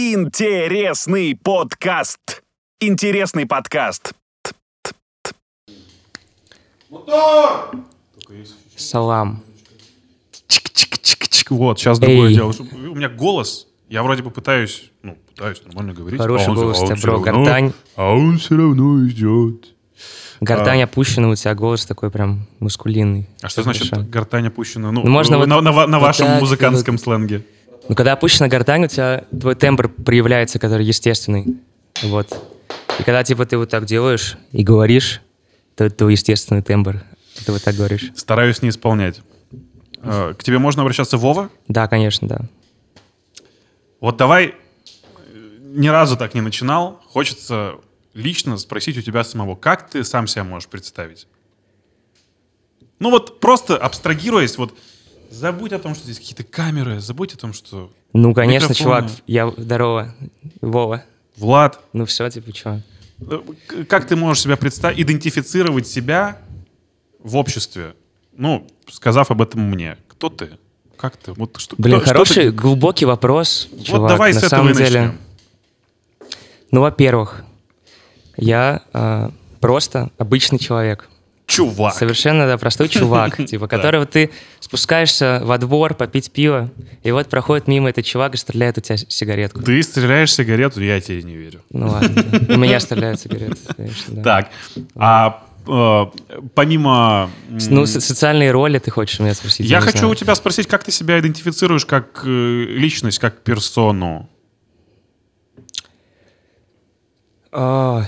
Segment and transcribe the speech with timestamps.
[0.00, 2.44] Интересный подкаст.
[2.78, 4.12] Интересный подкаст.
[8.76, 9.42] Салам.
[10.46, 11.46] Чик-чик-чик-чик.
[11.50, 12.34] Вот, сейчас другое Эй.
[12.36, 12.54] дело.
[12.70, 16.20] У меня голос, я вроде бы пытаюсь, ну, пытаюсь нормально говорить.
[16.20, 17.72] Хороший а он голос а у тебя, бро, гортань.
[17.96, 19.74] А он все равно идет.
[20.40, 23.28] Гортань опущена, у тебя голос такой прям мускулинный.
[23.42, 24.08] А что значит хорошо.
[24.08, 24.92] гортань опущена?
[24.92, 27.02] Ну, Ну, можно на, вот- на- на на вот вашем так, музыкантском вот.
[27.02, 27.42] сленге.
[27.88, 31.58] Ну, когда опущена гортань, у тебя твой тембр проявляется, который естественный.
[32.02, 32.28] Вот.
[32.98, 35.22] И когда, типа, ты вот так делаешь и говоришь,
[35.74, 37.02] то это твой естественный тембр.
[37.46, 38.10] Ты вот так говоришь.
[38.14, 39.20] Стараюсь не исполнять.
[40.02, 41.50] Э, К тебе можно обращаться Вова?
[41.68, 42.40] Да, конечно, да.
[44.00, 44.52] Вот давай, э,
[45.60, 47.00] ни разу так не начинал.
[47.06, 47.76] Хочется
[48.12, 51.26] лично спросить у тебя самого, как ты сам себя можешь представить?
[52.98, 54.76] Ну вот просто абстрагируясь, вот
[55.30, 59.08] забудь о том, что здесь какие-то камеры, забудь о том, что Ну, конечно, Микрофоны.
[59.08, 59.48] чувак, я...
[59.56, 60.14] Здорово.
[60.60, 61.04] Вова.
[61.36, 62.82] Влад, Ну все, типа, что?
[63.20, 63.40] э,
[63.88, 66.38] как ты можешь себя представить, идентифицировать себя
[67.22, 67.94] в обществе,
[68.36, 69.96] ну, сказав об этом мне.
[70.08, 70.50] Кто ты?
[70.96, 71.32] Как ты?
[71.32, 74.10] Вот что, Блин, кто- что хороший, ты- глубокий вопрос, Вот чувак.
[74.10, 75.00] давай на с этого самом и деле.
[75.00, 75.18] начнем.
[76.70, 77.44] Ну, во-первых,
[78.36, 81.08] я а, просто обычный человек.
[81.46, 81.94] Чувак.
[81.94, 84.30] Совершенно, да, простой чувак, типа, которого ты
[84.68, 86.70] спускаешься во двор попить пиво,
[87.02, 89.62] и вот проходит мимо этот чувак и стреляет у тебя сигаретку.
[89.62, 91.62] Ты стреляешь сигарету, я тебе не верю.
[91.70, 92.22] Ну ладно,
[92.54, 93.56] у меня стреляют сигареты.
[94.22, 94.50] Так,
[94.94, 96.06] а э,
[96.54, 97.30] помимо...
[97.48, 99.66] Ну, со- социальные роли ты хочешь у меня спросить?
[99.66, 100.12] я хочу знаю.
[100.12, 104.28] у тебя спросить, как ты себя идентифицируешь как э, личность, как персону?
[107.50, 108.04] А,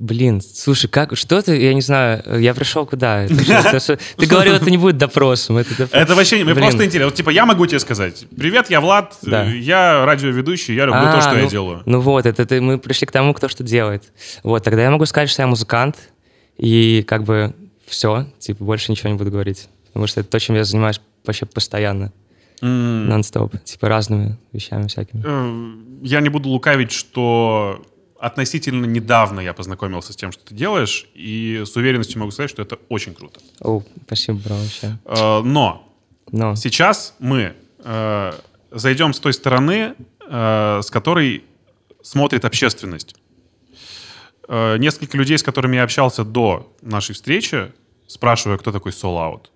[0.00, 3.24] блин, слушай, как, что ты, я не знаю, я пришел куда?
[3.24, 5.56] Это что- это что- ты говорил, это не будет допросом.
[5.58, 6.44] Это, доп- Это вообще не...
[6.44, 7.06] Мне просто интересно.
[7.06, 8.26] Вот, типа, я могу тебе сказать.
[8.36, 9.44] Привет, я Влад, Да.
[9.46, 11.82] э, я радиоведущий, я люблю то, А, что я ну- делаю.
[11.86, 14.04] Ну вот, это, ты- мы пришли к тому, кто что делает.
[14.44, 15.96] Вот, тогда я могу сказать, что я музыкант,
[16.56, 17.54] и как бы
[17.86, 19.68] все, типа, больше ничего не буду говорить.
[19.88, 22.12] Потому что это то, чем я занимаюсь вообще постоянно,
[22.60, 25.22] нон-стоп, типа разными вещами всякими.
[25.24, 25.72] э,
[26.02, 27.82] Я не буду лукавить, что
[28.18, 32.62] относительно недавно я познакомился с тем, что ты делаешь, и с уверенностью могу сказать, что
[32.62, 33.40] это очень круто.
[33.60, 34.98] О, спасибо, бро, вообще.
[35.04, 35.84] Э, Но
[36.30, 38.32] Но, Сейчас мы э,
[38.70, 39.94] зайдем с той стороны,
[40.28, 41.44] э, с которой
[42.02, 43.14] смотрит общественность.
[44.48, 47.72] Э, несколько людей, с которыми я общался до нашей встречи,
[48.06, 49.46] спрашивая, кто такой Soul Out.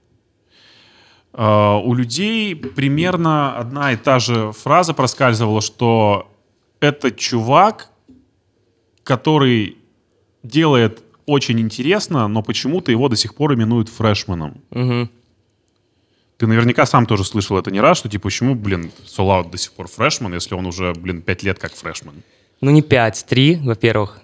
[1.33, 6.31] Э, у людей примерно одна и та же фраза проскальзывала, что
[6.81, 7.89] это чувак,
[9.05, 9.77] который
[10.43, 14.61] делает очень интересно, но почему-то его до сих пор именуют фрешменом.
[14.71, 15.11] Мгм.
[16.37, 19.73] Ты наверняка сам тоже слышал это не раз, что типа, почему, блин, Солаут до сих
[19.73, 22.15] пор фрешман, если он уже, блин, пять лет как фрешман?
[22.63, 24.21] ну не пять, три, во-первых.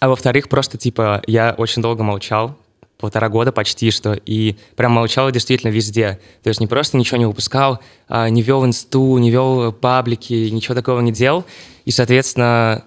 [0.00, 2.58] А во-вторых, просто, типа, я очень долго молчал,
[2.98, 6.20] полтора года почти что, и прям молчал действительно везде.
[6.42, 10.74] То есть не просто ничего не выпускал, а не вел инсту, не вел паблики, ничего
[10.74, 11.44] такого не делал.
[11.84, 12.84] И, соответственно,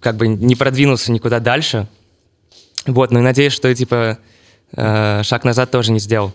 [0.00, 1.86] как бы не продвинулся никуда дальше.
[2.86, 4.18] Вот, ну и надеюсь, что, типа,
[4.72, 6.32] э, шаг назад тоже не сделал.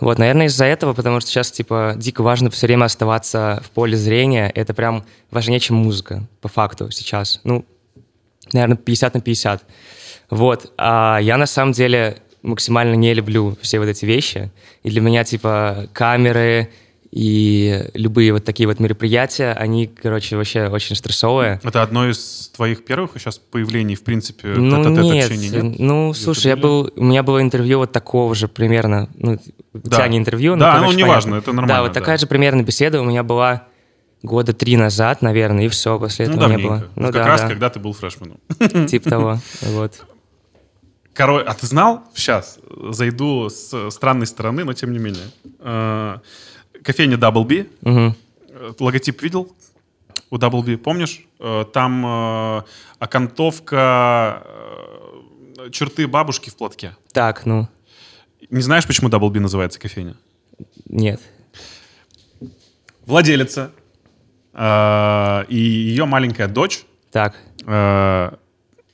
[0.00, 3.96] Вот, наверное, из-за этого, потому что сейчас, типа, дико важно все время оставаться в поле
[3.96, 4.50] зрения.
[4.54, 7.40] Это прям важнее, чем музыка, по факту, сейчас.
[7.42, 7.64] Ну,
[8.52, 9.64] наверное, 50 на 50.
[10.30, 10.72] Вот.
[10.76, 14.52] А я, на самом деле, максимально не люблю все вот эти вещи.
[14.84, 16.70] И для меня, типа, камеры
[17.10, 21.58] и любые вот такие вот мероприятия, они, короче, вообще очень стрессовые.
[21.62, 25.78] Это одно из твоих первых сейчас появлений, в принципе, Ну тет-а-тет нет, общения, нет?
[25.78, 29.38] ну слушай, я был, у меня было интервью вот такого же примерно, ну
[29.72, 29.96] Да.
[29.96, 32.00] тебя не интервью, но Да, короче, ну, неважно, это нормально, Да, вот да.
[32.00, 33.66] такая же примерно беседа у меня была
[34.22, 36.74] года три назад, наверное, и все, после Ну, этого не давненько.
[36.74, 36.90] было.
[36.96, 38.38] Ну Вот да, как раз, да, когда ты был фрешменом.
[38.88, 40.04] типа того, вот.
[41.14, 42.02] Короче, а ты знал?
[42.14, 42.58] Сейчас
[42.90, 45.24] зайду с странной стороны, но тем не менее.
[46.88, 47.66] Кофейня Double B.
[47.82, 49.54] Э, Логотип видел?
[50.30, 51.20] У Double B, помнишь?
[51.38, 52.62] Э, Там э,
[52.98, 54.42] окантовка
[55.70, 56.96] черты бабушки в платке.
[57.12, 57.68] Так, ну,
[58.48, 60.16] Не знаешь, почему Double B называется кофейня?
[60.86, 61.20] нет.
[63.04, 63.70] Владелица
[64.54, 67.34] э, и ее маленькая дочь, Так,
[67.66, 68.30] э,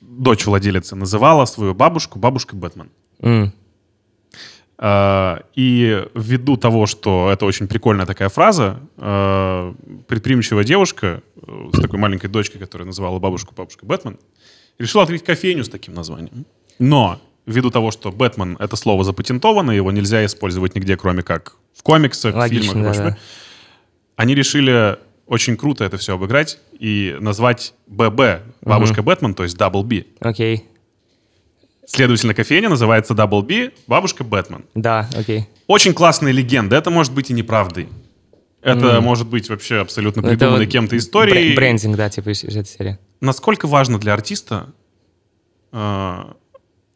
[0.01, 2.91] дочь владелицы, называла свою бабушку бабушкой Бэтмен.
[5.55, 9.73] И ввиду того, что это очень прикольная такая фраза, э,
[10.07, 14.19] предприимчивая девушка э, с такой маленькой дочкой, которая называла бабушку бабушкой Бэтмен,
[14.77, 16.45] решила открыть кофейню с таким названием.
[16.77, 21.81] Но ввиду того, что Бэтмен— это слово запатентовано, его нельзя использовать нигде, кроме как в
[21.81, 23.01] комиксах, в Логично, фильмах да-да.
[23.01, 23.19] прочее,
[24.17, 29.83] они решили очень круто это все обыграть и назвать ББ, бабушка Бэтмен, то есть Double
[29.83, 30.05] B.
[30.19, 30.65] Окей.
[31.87, 34.65] Следовательно, кофейня называется Double B, бабушка Бэтмен.
[34.73, 35.47] Да, окей.
[35.67, 36.75] Очень классная легенда.
[36.75, 37.89] Это может быть и неправдой.
[38.61, 41.49] Это может быть вообще абсолютно Ну, это придуманной вот кем-то историей.
[41.51, 42.97] бре- Брендинг, да, типа из этой серии.
[43.21, 44.73] Насколько важно для артиста
[45.71, 46.17] э,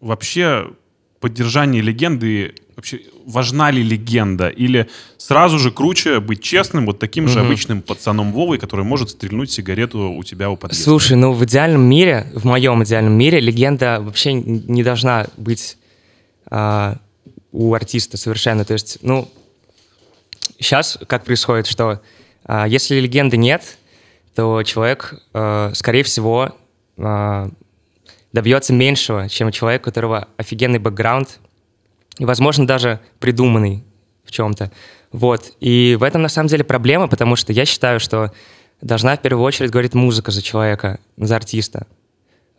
[0.02, 0.72] вообще
[1.20, 2.56] поддержание легенды?
[2.80, 4.48] Вообще важна ли легенда?
[4.48, 4.88] Или
[5.18, 7.48] сразу же круче быть честным, вот таким же Мгм.
[7.48, 10.82] обычным пацаном Вовой, который может стрельнуть сигарету у тебя у подъезда?
[10.82, 15.78] Слушай, ну в идеальном мире, в моем идеальном мире, легенда вообще не должна быть
[16.50, 17.00] а,
[17.52, 18.64] у артиста совершенно.
[18.64, 19.30] То есть, ну,
[20.58, 22.02] сейчас как происходит, что
[22.46, 23.78] а, если легенды нет,
[24.36, 26.56] то человек, а, скорее всего,
[26.98, 27.50] а,
[28.32, 31.40] добьется меньшего, чем человек, у которого офигенный бэкграунд,
[32.20, 33.84] и, возможно, даже придуманный
[34.24, 34.72] в чем-то.
[35.12, 35.54] Вот.
[35.60, 38.32] И в этом, на самом деле, проблема, потому что я считаю, что
[38.82, 41.88] должна в первую очередь говорить музыка за человека, за артиста.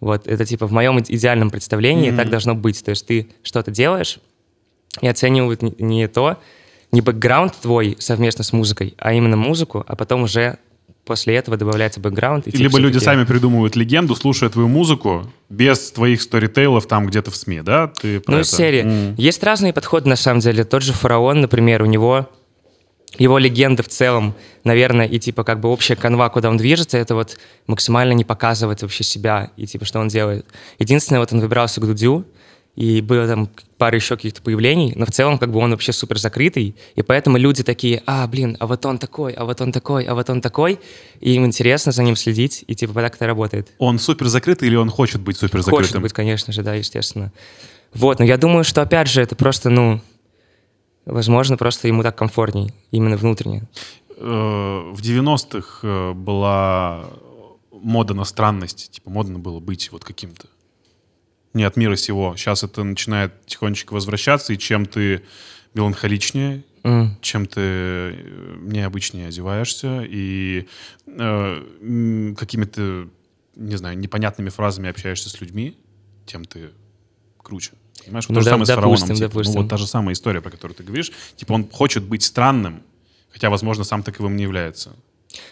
[0.00, 2.82] Вот, это типа в моем идеальном представлении так должно быть.
[2.82, 4.18] То есть ты что-то делаешь
[5.00, 6.38] и оценивают не то,
[6.90, 10.58] не бэкграунд твой совместно с музыкой, а именно музыку, а потом уже
[11.10, 12.46] после этого добавляется бэкграунд.
[12.46, 17.04] И, типа, Либо все люди сами придумывают легенду, слушая твою музыку, без твоих сторитейлов там
[17.08, 17.88] где-то в СМИ, да?
[17.88, 18.44] Ты Ну, это?
[18.44, 18.82] серии.
[18.82, 19.14] М.
[19.16, 20.62] Есть разные подходы, на самом деле.
[20.62, 22.28] Тот же фараон, например, у него
[23.18, 27.16] его легенда в целом, наверное, и типа как бы общая канва, куда он движется, это
[27.16, 30.46] вот максимально не показывать вообще себя и типа что он делает.
[30.78, 32.24] Единственное, вот он выбрался к Дудю,
[32.81, 36.19] и было там пара еще каких-то появлений, но в целом как бы он вообще супер
[36.19, 40.05] закрытый, и поэтому люди такие, а, блин, а вот он такой, а вот он такой,
[40.05, 40.81] а вот он такой,
[41.21, 43.71] и им интересно за ним следить, и типа так это работает.
[43.77, 46.03] Он супер закрытый или он хочет быть супер Хочет закрытым?
[46.03, 47.32] быть, конечно же, да, естественно.
[47.93, 50.00] Вот, но я думаю, что, опять же, это просто, ну,
[51.05, 53.65] возможно, просто ему так комфортней, именно внутренне.
[54.17, 57.05] Э, В 90-х э, была
[57.73, 58.91] мода на странность.
[58.93, 60.47] Типа модно было быть вот каким-то.
[61.55, 62.37] Не от мира сего.
[62.37, 65.23] Сейчас это начинает тихонечко возвращаться, и чем ты
[65.75, 67.17] меланхоличнее, М.
[67.20, 70.67] чем ты э, необычнее одеваешься, и
[71.06, 73.08] э, какими-то,
[73.56, 75.76] не знаю, непонятными фразами общаешься с людьми,
[76.26, 76.70] тем ты
[77.43, 77.73] круче.
[78.05, 78.26] Понимаешь?
[78.29, 79.17] Вот Ну то же да, самое с допустим, фараоном.
[79.17, 79.25] типа.
[79.25, 79.62] Ну, допустим.
[79.62, 81.12] вот та же самая история, про которую ты говоришь.
[81.37, 82.82] Типа он хочет быть странным,
[83.31, 84.94] хотя, возможно, сам таковым не является.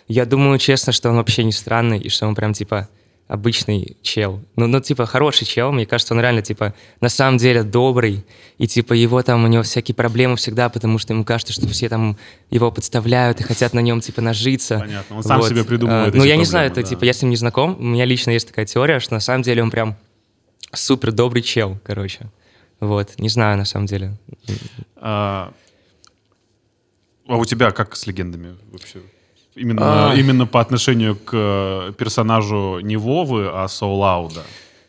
[0.06, 2.88] Я думаю, честно, что он вообще не странный, и что он прям, типа,
[3.28, 4.42] обычный чел.
[4.56, 8.24] Ну, ну, типа, хороший чел, мне кажется, он реально, типа, на самом деле добрый,
[8.56, 11.90] и, типа, его там, у него всякие проблемы всегда, потому что ему кажется, что все
[11.90, 12.16] там
[12.50, 14.78] его подставляют и хотят на нем, типа, нажиться.
[14.80, 16.96] Понятно, он сам себе придумывает А, Ну, я не знаю, проблемы, это, да.
[16.96, 19.42] типа, я с ним не знаком, у меня лично есть такая теория, что на самом
[19.42, 19.96] деле он прям
[20.72, 22.30] супер добрый чел, короче.
[22.80, 24.16] Вот, не знаю, на самом деле.
[24.96, 25.52] А,
[27.26, 29.00] а у тебя как с легендами вообще?
[29.58, 30.14] Именно, А.
[30.14, 34.42] именно по отношению к э, персонажу не Вовы, а Соулауда.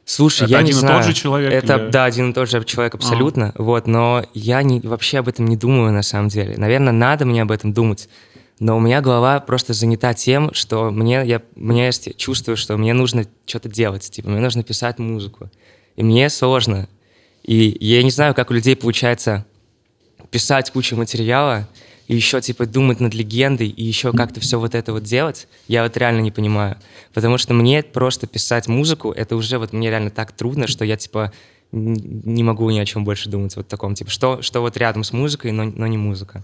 [0.06, 1.04] Слушай, Это я один не и тот знаю.
[1.04, 1.89] же человек Это, или- А.
[1.89, 3.54] да, один и тот же человек абсолютно.
[3.57, 6.56] Вот, но я не, вообще об этом не думаю на самом деле.
[6.57, 8.10] Наверное, надо мне об этом думать.
[8.60, 12.94] Но у меня голова просто занята тем, что мне, я, мне есть, чувствую, что мне
[12.94, 14.10] нужно что-то делать.
[14.10, 15.50] Типа, мне нужно писать музыку.
[15.95, 16.88] И мне сложно.
[17.44, 19.45] И я не знаю, как у людей получается
[20.31, 21.68] писать кучу материала
[22.10, 25.84] и еще, типа, думать над легендой, и еще как-то все вот это вот делать, я
[25.84, 26.78] вот реально не понимаю.
[27.14, 30.98] Потому что мне просто писать музыку, это уже вот мне реально так трудно, что я,
[30.98, 31.31] типа,
[31.72, 35.14] не могу ни о чем больше думать вот таком, типа, что, что вот рядом с
[35.14, 36.42] музыкой, но, но не музыка.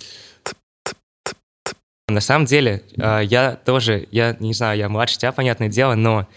[2.08, 6.28] На самом деле, э, я тоже, я не знаю, я младше тебя, понятное дело, но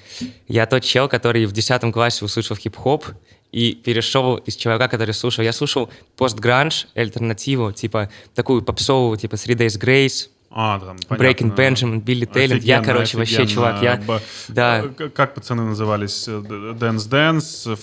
[0.49, 3.05] я тот чел, который в 10 классе услышал хип-хоп
[3.53, 5.43] и перешел из человека, который слушал.
[5.45, 11.55] Я слушал постгранж, альтернативу, типа такую попсовую, типа Three Days Grace, А, там, Breaking.
[11.55, 12.63] Benjamin, Билли Тейлент.
[12.65, 13.55] Я, Офигенно, короче, вообще, офигенно.
[13.55, 13.97] чувак, я...
[13.97, 14.83] Б- Да.
[14.99, 16.27] э, Как пацаны назывались?
[16.27, 17.77] Э, Dance Dance,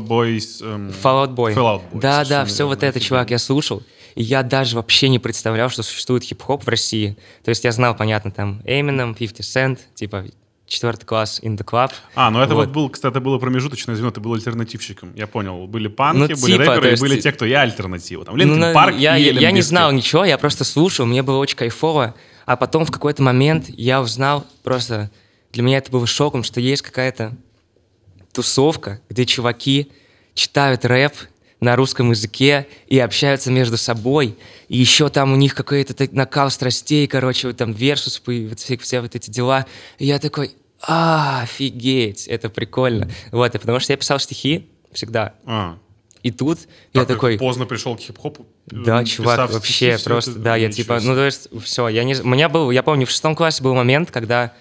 [0.00, 0.64] Boys...
[0.64, 1.54] эм, Fallout Boy.
[1.54, 3.82] Fallout Boy, Да, да, все вот это, чувак, я слушал.
[4.14, 7.16] И я даже вообще не представлял, что существует хип-хоп в России.
[7.44, 10.26] То есть я знал, понятно, там Eminem, 50 Cent, типа
[10.72, 11.90] четвертый класс In The Club.
[12.14, 12.74] А, ну это вот, Вот.
[12.74, 15.14] был, кстати, было промежуточное звено, ты был альтернативщиком.
[15.14, 15.66] Я понял.
[15.66, 18.24] Были панки, Ну, были типа, рэперы, есть- были те, кто я альтернатива.
[18.24, 21.06] Там Ну, Linkin на- Парк я, и я, я не знал ничего, я просто слушал,
[21.06, 22.14] мне было очень кайфово.
[22.46, 25.10] А потом в какой-то момент я узнал просто,
[25.52, 27.36] для меня это было шоком, что есть какая-то
[28.32, 29.92] тусовка, где чуваки
[30.34, 31.12] читают рэп
[31.60, 34.36] на русском языке и общаются между собой.
[34.68, 38.20] И еще там у них какой-то накал страстей, короче, вот там Versus,
[38.56, 39.66] все, все вот эти дела.
[39.98, 43.08] И я такой, а, офигеть, это прикольно.
[43.30, 45.34] Вот, и потому что я писал стихи всегда.
[45.46, 45.78] А,
[46.22, 46.60] И тут
[46.94, 47.36] я Так, такой...
[47.38, 48.46] Поздно пришел к хип-хопу.
[48.66, 51.08] Да, м, чувак, вообще стихи, просто, это- да, я типа, себе.
[51.10, 53.74] ну то есть все, я не, у меня был, я помню, в шестом классе был
[53.74, 54.52] момент, когда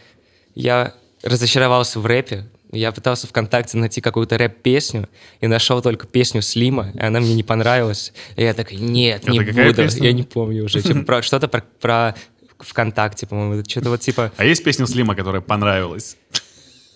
[0.56, 5.08] я разочаровался в рэпе, я пытался ВКонтакте найти какую-то рэп-песню
[5.40, 8.12] и нашел только песню Слима, и она мне не понравилась.
[8.38, 9.84] И я такой, нет, не Это какая буду.
[9.84, 10.06] песня?
[10.08, 10.80] Я не помню уже.
[10.82, 12.16] Что-то про, про
[12.64, 13.64] ВКонтакте, по-моему.
[13.68, 14.32] Что-то вот типа...
[14.38, 16.18] А есть песня Слима, которая понравилась?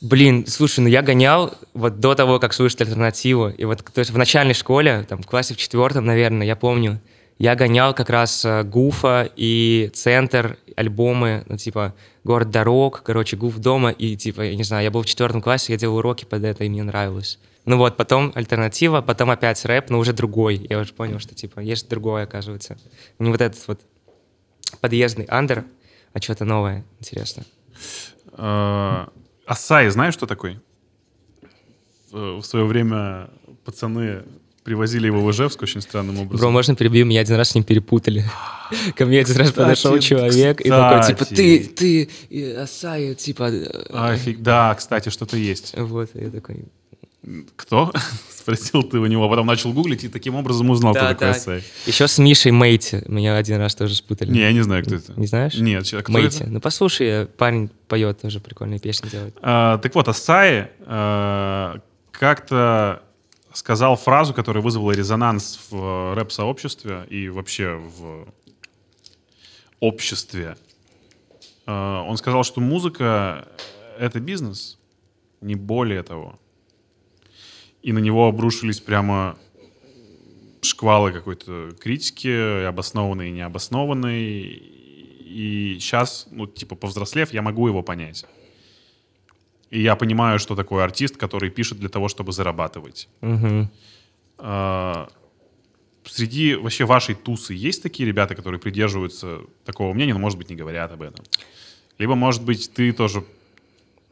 [0.02, 3.50] Блин, слушай, ну я гонял вот до того, как слушать альтернативу.
[3.50, 7.02] И вот, то есть в начальной школе, там, в классе в четвертом, наверное, я помню,
[7.38, 11.94] я гонял как раз э, Гуфа и Центр, альбомы, ну, типа,
[12.24, 15.74] Город дорог, короче, Гуф дома, и, типа, я не знаю, я был в четвертом классе,
[15.74, 17.40] я делал уроки под это, и мне нравилось.
[17.66, 20.66] Ну вот, потом альтернатива, потом опять рэп, но уже другой.
[20.70, 22.78] Я уже понял, что, типа, есть другое, оказывается.
[23.20, 23.82] Не вот этот вот
[24.82, 25.66] подъездный андер,
[26.14, 27.44] а что-то новое, интересно.
[28.34, 29.06] Э,
[29.46, 30.60] Асай, знаешь, что такой?
[32.12, 33.30] В в свое время
[33.66, 34.24] пацаны
[34.66, 36.38] привозили его в Ижевск очень странным образом.
[36.38, 37.06] Бро, можно перебью?
[37.06, 38.26] Меня один раз с ним перепутали.
[38.96, 43.50] Ко мне один раз подошел человек и такой, типа, ты, ты, э, Асая, типа...
[43.52, 45.76] э, да, кстати, что-то есть.
[45.78, 46.66] Вот, я такой...
[47.56, 47.92] Кто?
[48.30, 51.28] Спросил ты у него, а потом начал гуглить и таким образом узнал, кто Да, такой
[51.28, 51.32] да.
[51.32, 51.64] Асай.
[51.86, 54.32] Еще с Мишей Мейти меня один раз тоже спутали.
[54.32, 55.14] Не, я не знаю, кто это.
[55.20, 55.56] Не знаешь?
[55.56, 56.44] Нет, кто Мейти.
[56.44, 56.50] это?
[56.50, 59.36] Ну, послушай, парень поет тоже прикольные песни делает.
[59.42, 61.76] А, так вот, Асай э,
[62.12, 63.02] как-то
[63.54, 68.28] сказал фразу, которая вызвала резонанс в рэп-сообществе и вообще в
[69.80, 70.58] обществе.
[71.66, 73.48] Э, он сказал, что музыка—
[74.00, 74.78] это бизнес,
[75.42, 76.38] не более того.
[77.86, 79.38] И на него обрушились прямо
[80.62, 84.24] шквалы какой-то критики, и обоснованной и необоснованной.
[85.38, 88.26] И сейчас, ну, типа, повзрослев, я могу его понять.
[89.70, 93.08] И я понимаю, что такое артист, который пишет для того, чтобы зарабатывать.
[93.22, 93.70] Мгм.
[94.40, 95.08] А,
[96.06, 100.56] Среди вообще вашей тусы есть такие ребята, которые придерживаются такого мнения, но, может быть, не
[100.56, 101.24] говорят об этом?
[102.00, 103.24] Либо, может быть, ты тоже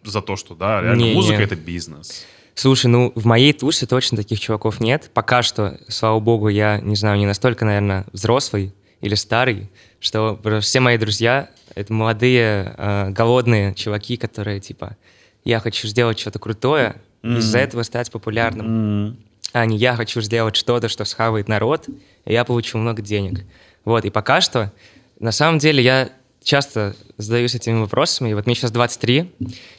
[0.04, 2.28] за то, что, да, реально Не, музыка— это бизнес.
[2.56, 5.10] Слушай, ну, в моей тусе точно таких чуваков нет.
[5.14, 9.70] Пока что, слава богу, я, не знаю, не настолько, наверное, взрослый или старый,
[10.00, 14.98] что все мои друзья— это молодые, э, голодные чуваки, которые, типа,
[15.44, 19.18] я хочу сделать что-то крутое, из-за этого стать популярным.
[19.54, 21.88] А не я хочу сделать что-то, что схавает народ,
[22.26, 23.46] и я получу много денег.
[23.86, 24.72] Вот, и пока что,
[25.20, 26.10] на самом деле, я
[26.44, 29.30] часто задаюсь этими вопросами, и вот мне сейчас 23, и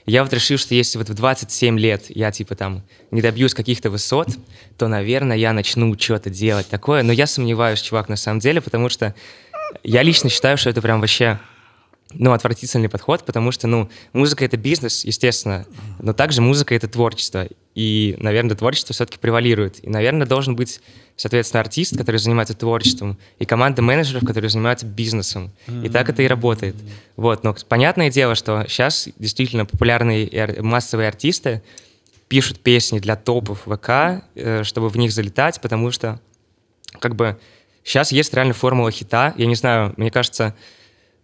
[0.06, 3.90] я вот решил, что если вот в 27 лет я, типа, там, не добьюсь каких-то
[3.90, 4.28] высот,
[4.76, 8.88] то, наверное, я начну что-то делать такое, но я сомневаюсь, чувак, на самом деле, потому
[8.88, 9.14] что
[9.83, 11.40] я лично считаю, что это прям вообще
[12.14, 15.66] ну, отвратительный подход, потому что, ну, музыка— это бизнес, естественно,
[16.00, 17.47] но также музыка— это творчество.
[17.75, 19.85] И, наверное, творчество все-таки превалирует.
[19.85, 20.80] И, наверное, должен быть,
[21.16, 25.50] соответственно, артист, который занимается творчеством, и команда менеджеров, которые занимаются бизнесом.
[25.83, 26.76] И так это и работает.
[27.16, 31.62] Вот, но понятное дело, что сейчас действительно популярные массовые артисты
[32.28, 36.21] пишут песни для топов ВК, э, чтобы в них залетать, потому что
[36.99, 37.38] как бы
[37.85, 39.35] сейчас есть реально формула хита.
[39.37, 40.54] Я не знаю, мне кажется,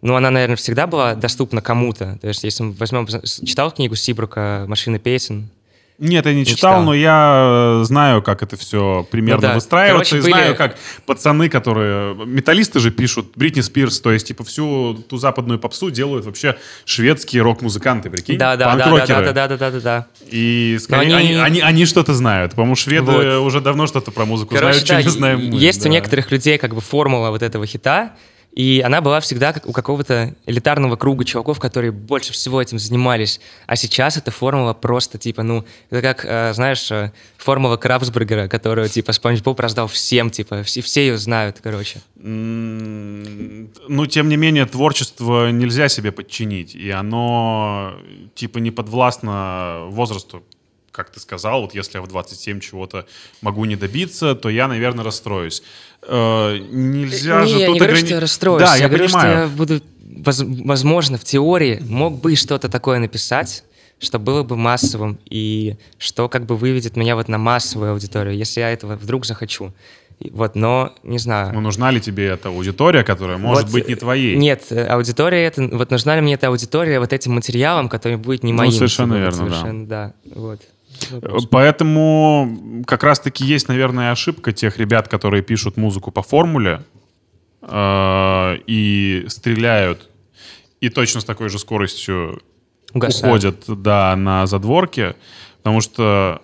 [0.01, 2.17] ну, она, наверное, всегда была доступна кому-то.
[2.21, 3.07] То есть, если мы возьмем...
[3.07, 5.49] Читал книгу Сибрука «Машина песен»?
[5.99, 6.55] Нет, я не читал.
[6.57, 9.53] читал, но я э, знаю, как это все примерно Ну да.
[9.53, 10.15] выстраивается.
[10.15, 12.15] Короче, и были- знаю, как пацаны, которые...
[12.25, 17.43] Металлисты же пишут Бритни Спирс, то есть, типа, всю ту западную попсу делают вообще шведские
[17.43, 18.39] рок-музыканты, прикинь?
[18.39, 20.07] Да, да, да, да, да, да, да, да, да.
[20.27, 22.55] И скорее, Но они, они- они, они что-то знают.
[22.55, 23.45] По-моему, шведы Вот.
[23.45, 25.59] уже давно что-то про музыку Короче, знают, что да, не знаем мы.
[25.59, 25.89] есть да.
[25.89, 28.13] у некоторых людей как бы формула вот этого хита,
[28.53, 33.39] и она была всегда у какого-то элитарного круга чуваков, которые больше всего этим занимались.
[33.65, 38.89] А сейчас эта формула просто типа, ну, это как, э, знаешь, э, формула Крабсбургера, которую
[38.89, 42.01] типа Спанч Боб раздал всем, типа, все, все ее знают, короче.
[42.15, 47.93] Ну, тем не менее, творчество нельзя себе подчинить, и оно,
[48.35, 50.43] типа, не подвластно возрасту.
[50.91, 53.05] Как ты сказал, вот если я в 27 чего-то
[53.41, 55.63] могу не добиться, то я, наверное, расстроюсь.
[56.01, 58.61] Э, нельзя не, же я тут не говорю, ограни- что я расстроюсь.
[58.61, 59.31] Да, я, говорю, понимаю.
[59.31, 59.81] что я буду,
[60.17, 63.63] воз- возможно, в теории мог бы что-то такое написать,
[63.99, 68.59] что было бы массовым, и что как бы выведет меня вот на массовую аудиторию, если
[68.59, 69.73] я этого вдруг захочу.
[70.29, 71.53] Вот, но не знаю.
[71.53, 74.35] Ну, нужна ли тебе эта аудитория, которая может Вот, быть не твоей?
[74.35, 75.63] Нет, э, аудитория это...
[75.63, 78.71] Вот нужна ли мне эта аудитория вот этим материалом, который будет не моим?
[78.71, 79.45] Ну, совершенно типа, верно, да.
[79.45, 80.13] совершенно, да.
[80.35, 80.61] Вот.
[81.49, 86.81] Поэтому как раз-таки есть, наверное, ошибка тех ребят, которые пишут музыку по формуле
[87.61, 90.09] э, и стреляют,
[90.79, 92.41] и точно с такой же скоростью
[92.93, 93.25] Угасают.
[93.25, 95.15] уходят да, на задворки,
[95.57, 96.41] потому что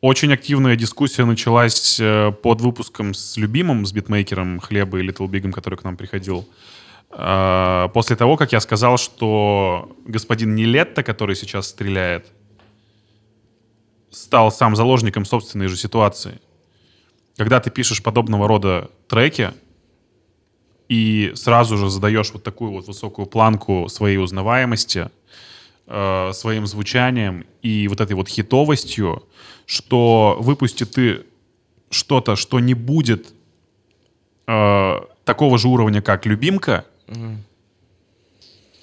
[0.00, 5.52] Очень активная дискуссия началась э, под выпуском с любимым, с битмейкером Хлеба и Little Big'ом,
[5.52, 6.44] который к нам приходил.
[7.12, 12.26] Э, После того, как я сказал, что господин Нилетто, который сейчас стреляет,
[14.12, 16.40] стал сам заложником собственной же ситуации.
[17.36, 19.52] Когда ты пишешь подобного рода треки
[20.88, 25.10] и сразу же задаешь вот такую вот высокую планку своей узнаваемости,
[25.86, 29.24] э, своим звучанием и вот этой вот хитовостью,
[29.66, 31.24] что выпусти ты
[31.90, 33.32] что-то, что не будет
[34.46, 36.84] э, такого же уровня, как любимка,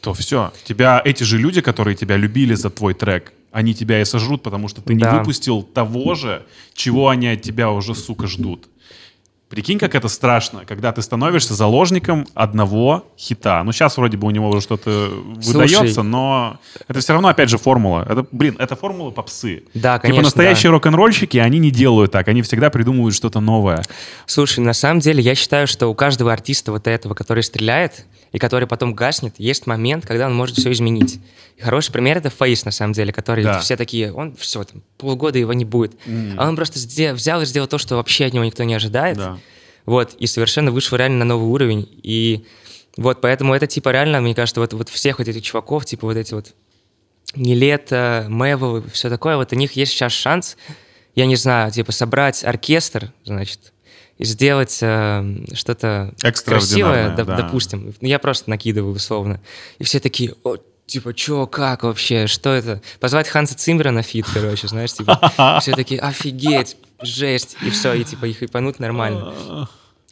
[0.01, 0.51] то все.
[0.63, 4.67] Тебя эти же люди, которые тебя любили за твой трек, они тебя и сожрут, потому
[4.67, 5.11] что ты Да.
[5.11, 8.69] не выпустил того же, чего они от тебя уже, сука, ждут.
[9.49, 13.63] Прикинь, как это страшно, когда ты становишься заложником одного хита.
[13.63, 16.03] Ну, сейчас вроде бы у него уже что-то выдается, Слушай.
[16.03, 18.05] но это все равно, опять же, формула.
[18.07, 19.63] Это, блин, это формула попсы.
[19.73, 22.27] Да, Типа конечно, настоящие рок-н-ролльщики, они не делают так.
[22.27, 23.83] Они всегда придумывают что-то новое.
[24.27, 28.37] Слушай, на самом деле я считаю, что у каждого артиста вот этого, который стреляет и
[28.37, 31.19] который потом гаснет, есть момент, когда он может все изменить.
[31.57, 33.57] И хороший пример это Фейс, на самом деле, который Да.
[33.59, 35.95] все такие, он все, там, полгода его не будет.
[36.37, 36.77] А он просто
[37.13, 39.17] взял и сделал то, что вообще от него никто не ожидает.
[39.17, 39.38] Да.
[39.89, 41.89] Вот, и совершенно вышел реально на новый уровень.
[42.03, 42.45] И
[42.95, 46.15] вот поэтому это типа реально, мне кажется, вот, вот всех вот этих чуваков, типа вот
[46.15, 46.53] эти вот
[47.33, 50.57] Niletto, Мэвл, все такое, вот у них есть сейчас шанс,
[51.15, 53.73] я не знаю, типа собрать оркестр, значит,
[54.19, 56.13] и сделать э, что-то
[56.45, 57.37] красивое, доп- да.
[57.37, 57.91] допустим.
[58.01, 59.41] Я просто накидываю условно.
[59.79, 62.79] И все такие, о, типа, чё, как вообще, что это?
[62.99, 65.59] Позвать Ханса Циммера на feat, короче, знаешь, типа.
[65.61, 69.67] Все такие, офигеть, жесть, и все, и типа их хайпануть нормально.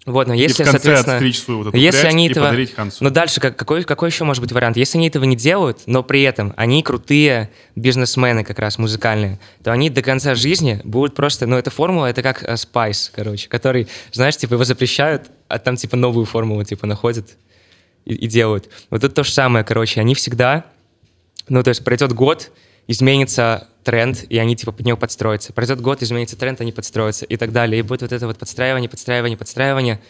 [0.07, 1.17] Вот, но если, и в конце соответственно...
[1.17, 2.45] отстричь свою вот эту если они этого...
[2.45, 3.03] подарить Хансу.
[3.03, 4.77] Ну дальше как, какой, какой еще может быть вариант?
[4.77, 9.73] Если они этого не делают, но при этом они крутые бизнесмены как раз музыкальные, то
[9.73, 11.45] они до конца жизни будут просто...
[11.45, 15.75] Ну эта формула, это как э, Spice, короче, который, знаешь, типа его запрещают, а там
[15.75, 17.35] типа новую формулу типа находят
[18.05, 18.69] и, и делают.
[18.89, 20.63] Вот тут то же самое, короче, они всегда...
[21.49, 22.51] Ну то есть пройдет год,
[22.87, 25.53] изменится тренд, и они типа под него подстроятся.
[25.53, 27.79] Пройдет год, изменится тренд, они подстроятся и так далее.
[27.79, 30.01] И будет вот это вот подстраивание, подстраивание, подстраивание,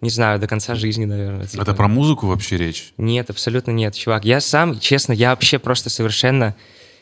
[0.00, 1.46] не знаю, до конца жизни, наверное.
[1.46, 1.60] типа.
[1.60, 2.94] Это про музыку вообще речь?
[2.96, 4.24] Нет, абсолютно нет, чувак.
[4.24, 6.56] Я сам, честно, я вообще просто совершенно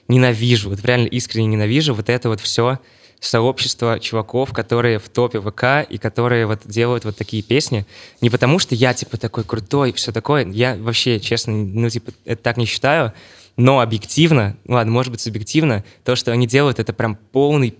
[0.09, 2.81] ненавижу, вот реально искренне ненавижу вот это вот все
[3.21, 7.87] сообщество чуваков, которые в топе ВК и которые вот делают вот такие песни.
[8.21, 10.45] Не потому что я, типа, такой крутой, все такое.
[10.49, 13.13] Я вообще, честно, ну, типа, это так не считаю.
[13.57, 17.79] Но объективно, ну, ладно, может быть, субъективно, то, что они делают, это прям полный.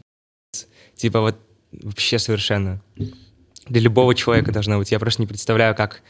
[0.97, 1.37] Типа вот
[1.73, 2.81] вообще совершенно.
[3.69, 4.93] Для любого человека должно быть.
[4.93, 6.03] Я просто не представляю, как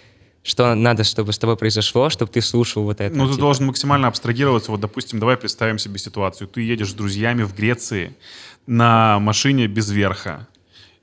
[0.46, 3.16] что надо, чтобы с тобой произошло, чтобы ты слушал вот это.
[3.16, 3.40] Ну, ты типа.
[3.40, 4.70] должен максимально абстрагироваться.
[4.70, 6.46] Вот, допустим, давай представим себе ситуацию.
[6.46, 8.14] Ты едешь с друзьями в Греции
[8.66, 10.46] на машине без верха,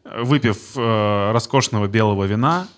[0.06, 2.69] выпив э, роскошного белого вина,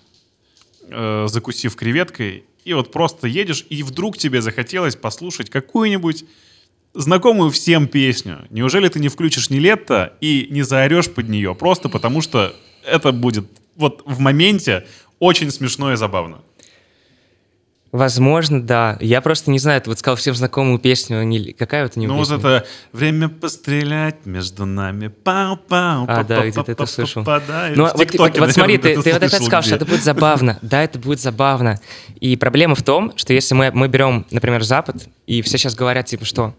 [0.90, 6.24] э, закусив креветкой, и вот просто едешь, и вдруг тебе захотелось послушать какую-нибудь
[6.94, 8.46] знакомую всем песню.
[8.50, 11.54] Неужели ты не включишь Нилетто и не заорешь под нее?
[11.54, 14.84] Просто потому что это будет вот в моменте
[15.20, 16.42] очень смешно и забавно.
[17.92, 18.98] Возможно, да.
[19.00, 21.22] Я просто не знаю, ты вот сказал всем знакомую песню.
[21.22, 22.36] не- Какая вот у него Ну вот песня?
[22.38, 27.22] это «Время пострелять между нами, пау-пау, А, да, па-па-па-па-па-па-па», где-то это слышал.
[27.24, 27.40] да,
[27.74, 29.76] Ну, вот, вот- вот смотри, ты, ты вот это сказал, что где.
[29.76, 30.58] это будет забавно.
[30.62, 31.80] Да, это будет забавно.
[32.20, 36.06] И проблема в том, что если мы, мы берем, например, Запад, и все сейчас говорят,
[36.06, 36.54] типа, что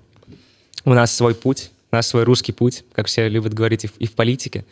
[0.86, 4.08] у нас свой путь, нас свой русский путь, как все любят говорить и в, и
[4.08, 4.66] в политике.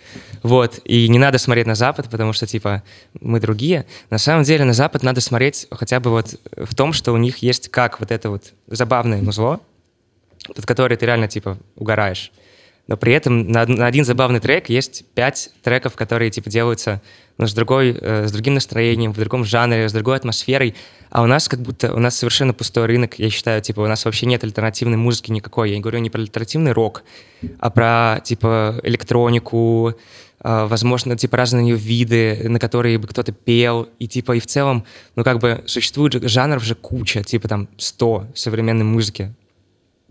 [0.43, 0.79] Вот.
[0.83, 2.83] И не надо смотреть на Запад, потому что, типа,
[3.19, 3.85] мы другие.
[4.09, 7.37] На самом деле на Запад надо смотреть хотя бы вот в том, что у них
[7.37, 9.61] есть как вот это вот забавное музло,
[10.53, 12.31] под которое ты реально, типа, угораешь.
[12.87, 17.01] Но при этом на, на один забавный трек есть пять треков, которые, типа, делаются
[17.37, 20.75] ну, с, другой, э, с другим настроением, в другом жанре, с другой атмосферой.
[21.09, 24.05] А у нас как будто, у нас совершенно пустой рынок, я считаю, типа, у нас
[24.05, 25.69] вообще нет альтернативной музыки никакой.
[25.69, 27.03] Я не говорю не про альтернативный рок,
[27.59, 29.93] а про, типа, электронику,
[30.43, 33.89] э, возможно, типа, разные виды, на которые бы кто-то пел.
[33.99, 37.67] И, типа, и в целом, ну, как бы, существует же жанров же куча, типа, там,
[37.77, 39.33] 100 в современной музыке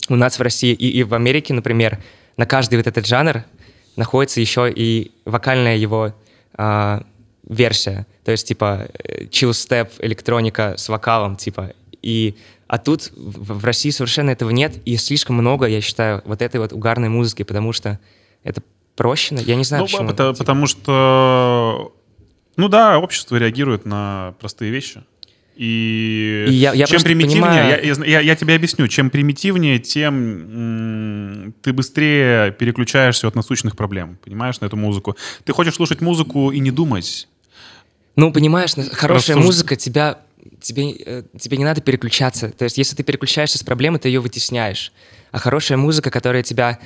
[0.08, 1.98] у нас в России и, и в Америке, например,
[2.36, 3.44] на каждый вот этот жанр
[3.96, 6.14] находится еще и вокальная его
[6.56, 7.04] а,
[7.48, 8.06] версия.
[8.24, 11.72] То есть, типа, э, chill step, электроника с вокалом, типа.
[12.02, 12.34] И,
[12.66, 16.72] а тут в, России совершенно этого нет, и слишком много, я считаю, вот этой вот
[16.72, 17.98] угарной музыки, потому что
[18.42, 18.62] это
[18.96, 20.08] проще, я не знаю, Ну, почему.
[20.08, 21.92] пото- Типа, потому что,
[22.56, 25.02] ну да, общество реагирует на простые вещи.
[25.56, 31.54] И, И я- я чем примитивнее, понимаю- я, я, я- тебе объясню, чем примитивнее, тем
[31.62, 35.16] ты быстрее переключаешься от насущных проблем, понимаешь, на эту музыку.
[35.44, 37.28] Ты хочешь слушать музыку и не думать.
[38.16, 40.18] Ну, понимаешь, хорошая Рассуж- музыка тебя
[40.60, 42.50] тебе, э, тебе не надо переключаться.
[42.50, 44.92] То есть, если ты переключаешься с проблемы, ты ее вытесняешь.
[45.32, 46.78] А хорошая музыка, которая тебя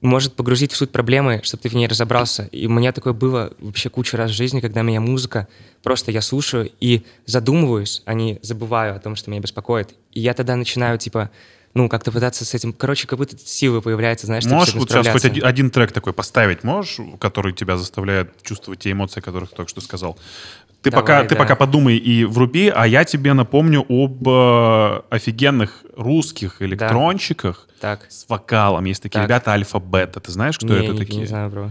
[0.00, 2.44] может погрузить в суть проблемы, чтобы ты в ней разобрался.
[2.52, 5.48] И у меня такое было вообще кучу раз в жизни, когда меня музыка,
[5.82, 9.94] просто я слушаю и задумываюсь, а не забываю о том, что меня беспокоит.
[10.12, 11.30] И я тогда начинаю, типа,
[11.74, 12.72] ну, как-то пытаться с этим...
[12.72, 16.64] Короче, как будто силы появляются, знаешь, Можешь вот сейчас хоть один, один трек такой поставить,
[16.64, 20.16] можешь, который тебя заставляет чувствовать те эмоции, которых ты только что сказал?
[20.82, 21.36] Ты, Давай, пока, ты да.
[21.36, 28.06] пока подумай и вруби, а я тебе напомню об э, офигенных русских электронщиках Так.
[28.08, 28.84] с вокалом.
[28.84, 29.24] Есть такие Так.
[29.28, 30.20] ребята Альфа-Бета.
[30.20, 31.18] Ты знаешь, кто не, это не- такие?
[31.20, 31.70] Не знаю, бро.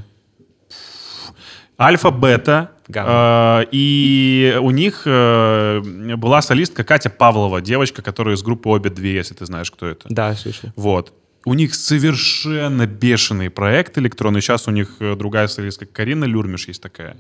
[1.80, 2.72] Альфа-Бета.
[2.94, 5.82] Э, и у них э,
[6.16, 10.06] была солистка Катя Павлова, девочка, которая из группы «Обе две», если ты знаешь, кто это.
[10.10, 10.70] Да, слышал.
[10.76, 11.14] Вот.
[11.46, 14.42] У них совершенно бешеный проект электронный.
[14.42, 17.18] Сейчас у них э, другая солистка Карина Люрмиш есть такая.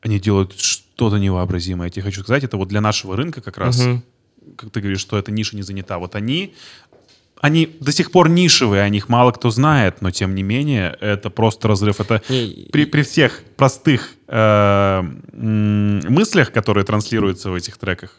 [0.00, 1.88] Они делают что-то невообразимое.
[1.88, 4.02] Я тебе хочу сказать, это вот для нашего рынка как раз, Мгм.
[4.56, 5.98] как ты говоришь, что эта ниша не занята.
[5.98, 6.54] Вот они,
[7.40, 11.30] они до сих пор нишевые, о них мало кто знает, но тем не менее это
[11.30, 12.00] просто разрыв.
[12.00, 18.14] Это Не, при, при всех простых э, мыслях, которые транслируются в этих треках,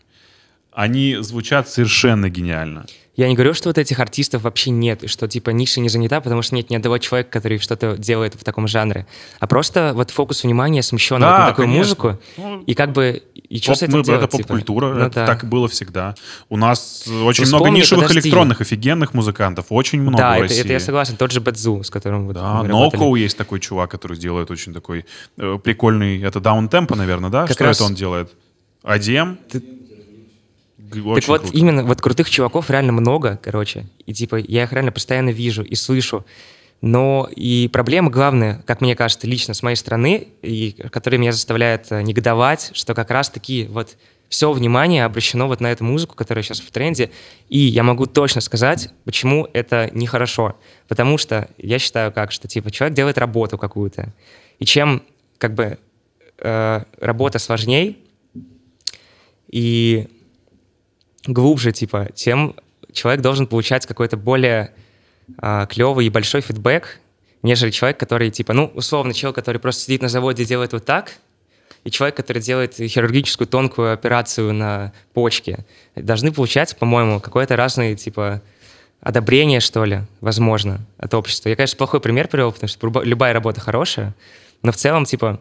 [0.72, 2.86] они звучат совершенно гениально.
[3.20, 6.22] Я не говорю, что вот этих артистов вообще нет, и что типа ниша не занята,
[6.22, 9.08] потому что нет ни одного человека, который что-то делает в таком жанре.
[9.42, 11.80] А просто вот фокус внимания смещен Да, вот на такую конечно.
[11.84, 14.22] музыку, Ну, и как бы и что с Поп- этим мы- делать?
[14.24, 14.48] это типа?
[14.48, 15.26] поп-культура, Ну это да.
[15.26, 16.16] так было всегда.
[16.48, 18.30] У нас очень Ну, много вспомни, нишевых подожди.
[18.30, 20.62] электронных офигенных музыкантов, очень много Да, в это, России.
[20.62, 21.18] это я согласен.
[21.18, 22.64] Тот же Бадзу, с которым вот Да.
[22.64, 25.06] Ноукоу есть такой чувак, который делает очень такой
[25.38, 27.42] э, прикольный, это даунтемпо, наверное, да?
[27.48, 28.32] Как Что раз- это он делает?
[28.84, 29.36] ADM?
[29.52, 29.62] Ты-
[30.90, 31.58] Г- Так Очень вот, круто.
[31.58, 33.86] именно вот крутых чуваков реально много, короче.
[34.06, 36.26] И типа я их реально постоянно вижу и слышу.
[36.82, 41.92] Но и проблема главная, как мне кажется, лично с моей стороны, и которая меня заставляет
[41.92, 43.98] э, негодовать, что как раз-таки вот
[44.30, 47.12] все внимание обращено вот на эту музыку, которая сейчас в тренде.
[47.50, 50.56] И я могу точно сказать, почему это нехорошо.
[50.88, 54.14] Потому что я считаю как, что типа человек делает работу какую-то.
[54.60, 55.04] И чем
[55.38, 55.80] как бы
[56.38, 57.98] э, работа сложней,
[59.52, 60.08] и
[61.26, 62.56] глубже, типа, тем
[62.92, 64.74] человек должен получать какой-то более
[65.38, 67.00] а, клевый и большой фидбэк,
[67.44, 70.86] нежели человек, который, типа, ну, условно, человек, который просто сидит на заводе и делает вот
[70.86, 71.14] так,
[71.84, 78.42] и человек, который делает хирургическую тонкую операцию на почке, должны получать, по-моему, какое-то разное, типа,
[79.02, 81.50] одобрение, что ли, возможно, от общества.
[81.50, 84.14] Я, конечно, плохой пример привел, потому что любая работа хорошая,
[84.62, 85.40] но в целом, типа,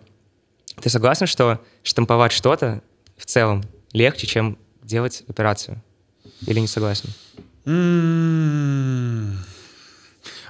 [0.81, 2.83] ты согласен, что штамповать что-то
[3.17, 4.59] в целом легче, чем
[4.89, 5.81] делать операцию?
[6.47, 7.11] Или не согласен?
[7.67, 9.39] М,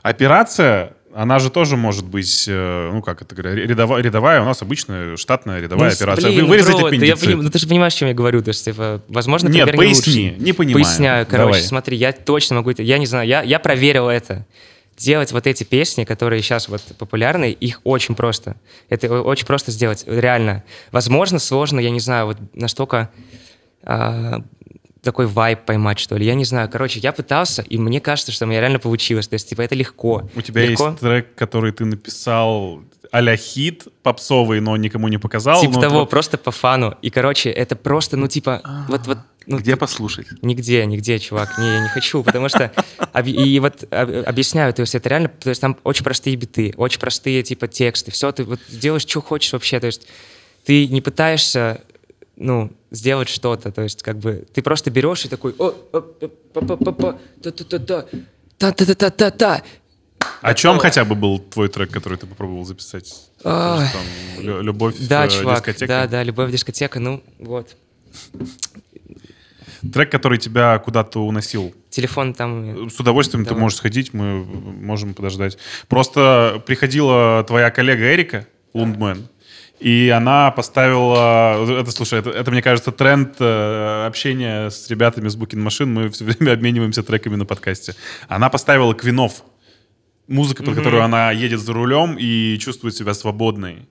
[0.03, 4.63] Операция, она же тоже может быть, э, ну как это говоря, рядовая, рядовая у нас
[4.63, 6.31] обычная штатная рядовая Ну, операция.
[6.31, 7.21] блин, Вы- Вырезать бро, я аппендицит.
[7.29, 8.41] поним- ну ты же понимаешь, о чем я говорю.
[8.43, 10.39] То есть, типа, возможно, Нет, не поясни, лучший.
[10.45, 10.85] не понимаю.
[10.85, 11.27] Поясняю.
[11.27, 11.63] Короче, Давай.
[11.63, 12.71] смотри, я точно могу...
[12.79, 14.47] Я не знаю, я, я проверил это.
[14.97, 18.57] Делать вот эти песни, которые сейчас вот популярны, их очень просто.
[18.89, 20.63] Это очень просто сделать, реально.
[20.93, 23.11] Возможно, сложно, я не знаю, вот настолько
[23.89, 24.43] а,
[25.03, 26.27] такой вайб поймать, что ли.
[26.27, 26.69] Я не знаю.
[26.69, 29.27] Короче, я пытался, и мне кажется, что у меня реально получилось.
[29.29, 30.29] То есть, типа, это легко.
[30.35, 30.89] У тебя легко.
[30.89, 35.61] есть трек, который ты написал а-ля хит, попсовый, но никому не показал.
[35.63, 36.95] Типа того, вот- просто по фану.
[37.01, 40.27] И, короче, это просто, ну, типа, вот, вот, ну, Где послушать?
[40.43, 41.57] Нигде, нигде, чувак.
[41.59, 42.71] Не, я не хочу, потому что...
[43.25, 45.29] И вот об- объясняю, то есть это реально...
[45.29, 48.11] То есть там очень простые биты, очень простые, типа, тексты.
[48.11, 49.81] Все, ты вот делаешь, что хочешь вообще.
[49.81, 50.07] То есть
[50.67, 51.81] ты не пытаешься,
[52.39, 53.71] ну, сделать что-то.
[53.73, 55.55] То есть как бы ты просто берешь и такой...
[55.59, 58.07] О, о, о, па-па-па-па, та-та-та-та,
[58.59, 59.63] та-та-та-та-та.
[60.41, 63.13] О чем хотя бы был твой трек, который ты попробовал записать?
[63.43, 63.83] Там,
[64.39, 65.87] лю- любовь, э, дискотека?
[65.87, 67.77] да, да, любовь дискотека, ну, вот.
[69.93, 71.73] Трек, который тебя куда-то уносил.
[71.91, 72.91] Телефон там...
[72.91, 73.63] С удовольствием ты Давай.
[73.63, 75.57] можешь сходить, мы можем подождать.
[75.89, 79.29] Просто приходила твоя коллега Эрика Лундмен,
[79.81, 81.81] и она поставила...
[81.81, 85.93] Это, слушай, это, это, мне кажется, тренд э, общения с ребятами с Booking Машин.
[85.93, 87.95] Мы все время обмениваемся треками на подкасте.
[88.29, 89.45] Она поставила Квинов.
[90.27, 90.77] Музыка, под Мгм.
[90.79, 93.89] которую она едет за рулем и чувствует себя свободной.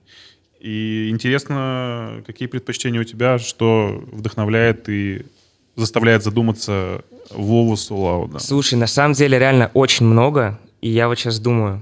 [0.60, 5.26] И интересно, какие предпочтения у тебя, что вдохновляет и
[5.74, 8.38] заставляет задуматься Вову Сулауда.
[8.38, 11.80] Слушай, на самом деле реально очень много, и я вот сейчас думаю,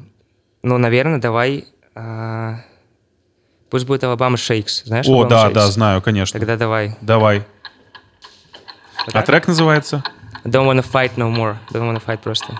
[0.62, 1.64] ну, наверное, давай,
[1.94, 2.60] а,
[3.70, 4.84] Пусть будет Алабама Шейкс.
[4.84, 5.52] Знаешь, О, да, Shakes?
[5.52, 6.38] да, знаю, конечно.
[6.38, 6.96] Тогда давай.
[7.00, 7.44] Давай.
[9.06, 10.02] Вот а трек называется?
[10.44, 11.56] Don't wanna fight no more.
[11.72, 12.58] Don't wanna fight просто.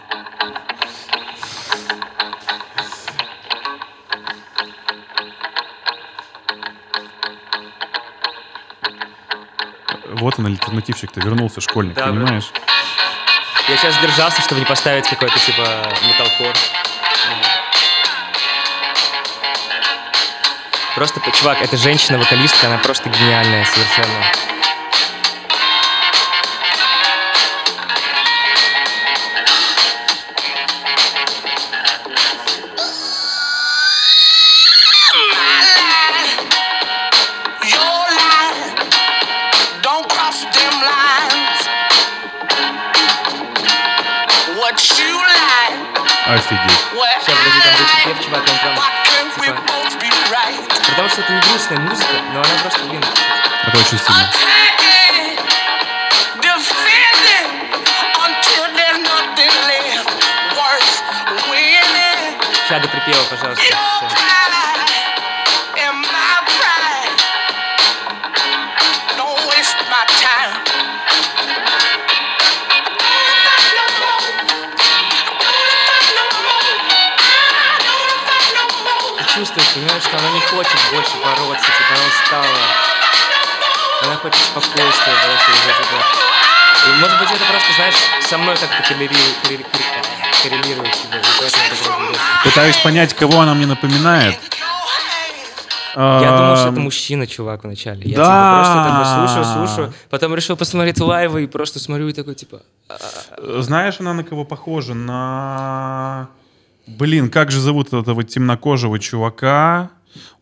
[10.19, 12.51] Вот он, альтернативщик-то вернулся, школьник, да, понимаешь?
[12.53, 13.75] Бля.
[13.75, 15.67] Я сейчас держался, чтобы не поставить какой-то типа
[16.07, 16.57] металкор.
[20.97, 24.25] Просто, чувак, эта женщина-вокалистка, она просто гениальная совершенно.
[46.27, 46.71] Офигеть.
[47.21, 48.96] Сейчас, подожди, там будет припев, чувак, он прям...
[51.17, 53.03] что это не грустная музыка, но она просто, блин...
[53.67, 54.31] Это очень сильно.
[62.69, 63.65] Сейчас до припева, пожалуйста.
[80.09, 82.59] Что она не хочет больше бороться, типа, она устала.
[84.05, 85.99] Она хочет спокойствия, просто уже, типа...
[86.89, 87.95] И, может быть, это просто, знаешь,
[88.29, 92.21] со мной как-то коррелирует, коррели- корре- коррелирует, типа, так разберёшься.
[92.45, 94.37] Пытаюсь понять, кого она мне напоминает.
[95.97, 98.03] Я думал, что это мужчина, чувак, вначале.
[98.05, 98.25] Я Да.
[98.25, 102.61] типа, просто такой слушаю, слушаю, потом решил посмотреть лайвы и просто смотрю и такой, типа...
[103.39, 104.93] Знаешь, она на кого похожа?
[104.95, 106.29] На...
[106.87, 109.91] Блин, как же зовут этого темнокожего чувака?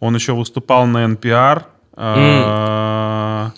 [0.00, 1.62] Он еще выступал на NPR.
[1.96, 3.50] А,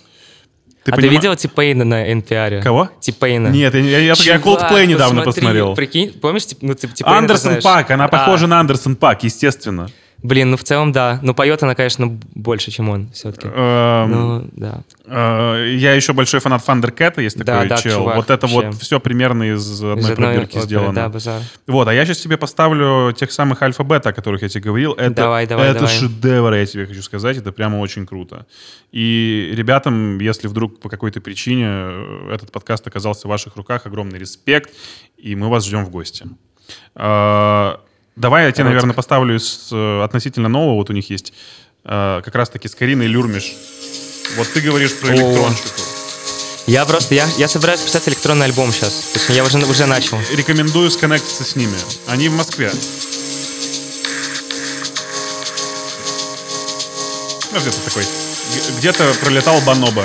[0.85, 2.62] Ты а ты понима- видел Типейна на NPR?
[2.62, 2.90] Кого?
[3.00, 3.48] Типейна.
[3.48, 5.74] Нет, я, я, я Чувак, Coldplay недавно посмотри, посмотрел.
[5.74, 7.62] Прикинь, помнишь, ну, тип- Типейна ты Андерсон?
[7.62, 9.88] Пак, она А, похожа на Андерсон Пак, естественно.
[10.27, 11.21] Блин, ну в целом да.
[11.23, 13.47] Но поет она, конечно, больше, чем он все-таки.
[13.49, 14.83] Эм, Ну, да.
[15.05, 17.99] э, Я еще большой фанат Фандеркэта, есть такой да, чел.
[18.01, 18.81] чувак, вот это вот вообще.
[18.81, 20.93] все примерно из одной Из одной пробирки сделано.
[20.95, 21.43] Да, базар.
[21.69, 24.95] Вот, а я сейчас тебе поставлю тех самых альфа-бета, о которых я тебе говорил.
[24.95, 25.95] Это, Давай, давай, это давай.
[25.95, 27.37] шедевр, я тебе хочу сказать.
[27.37, 28.47] Это прямо очень круто.
[28.91, 34.19] И ребятам, если вдруг по какой-то причине э, этот подкаст оказался в ваших руках, огромный
[34.19, 34.71] респект,
[35.17, 36.27] и мы вас ждем в гости.
[38.16, 40.76] Давай я тебе, наверное, поставлю из э, относительно нового.
[40.76, 41.35] Вот у них есть
[41.85, 43.52] э, как раз-таки с Кариной Люрмиш.
[44.37, 45.83] Вот ты говоришь про электронщику.
[46.66, 49.11] Я просто, я, я собираюсь писать электронный альбом сейчас.
[49.12, 50.18] Точнее, я уже, уже начал.
[50.35, 51.76] Рекомендую сконнектиться с ними.
[52.09, 52.72] Они в Москве.
[57.52, 58.05] Ну, где-то такой.
[58.79, 60.05] Где-то пролетал Баноба.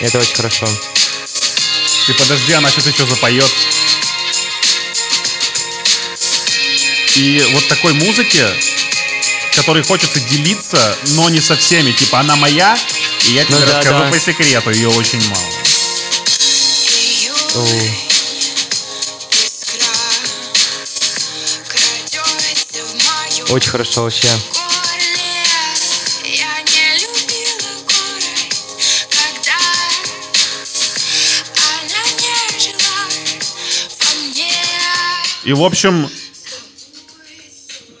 [0.00, 0.66] Это очень хорошо.
[2.06, 3.50] Ты подожди, она сейчас еще запоет.
[7.14, 8.44] И вот такой музыки,
[9.54, 11.92] которой хочется делиться, но не со всеми.
[11.92, 12.76] Типа, она моя,
[13.26, 14.10] и я тебе Ну да, расскажу да.
[14.10, 15.52] по секрету, ее очень мало.
[17.54, 17.66] О,
[23.52, 24.28] очень хорошо вообще.
[35.44, 36.06] И, в общем,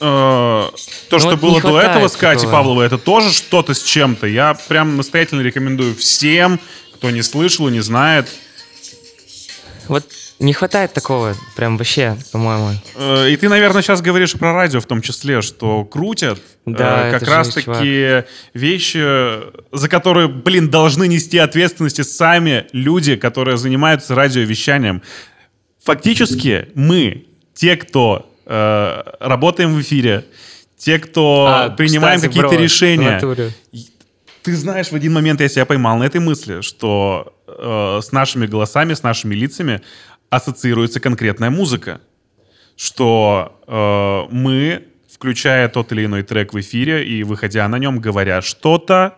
[0.00, 0.72] то,
[1.10, 2.52] Ну что вот было до этого с Катей такого.
[2.52, 4.26] Павловой, это тоже что-то с чем-то.
[4.26, 6.60] Я прям настоятельно рекомендую всем,
[6.94, 8.28] кто не слышал и не знает.
[9.88, 10.04] Вот
[10.38, 12.70] не хватает такого, прям вообще, по-моему.
[12.96, 17.10] Э, И ты, наверное, сейчас говоришь про радио в том числе, что крутят Да, э,
[17.12, 18.98] как раз-таки вещи,
[19.72, 25.02] за которые, блин, должны нести ответственности сами люди, которые занимаются радиовещанием.
[25.84, 30.24] Фактически мы, те, кто э, работаем в эфире,
[30.76, 33.20] те, кто А, принимаем какие-то решения.
[34.42, 38.46] Ты знаешь, в один момент я себя поймал на этой мысли, что э, с нашими
[38.46, 39.80] голосами, с нашими лицами
[40.30, 42.00] ассоциируется конкретная музыка.
[42.76, 48.42] Что э, мы, включая тот или иной трек в эфире и выходя на нем, говоря
[48.42, 49.16] что-то,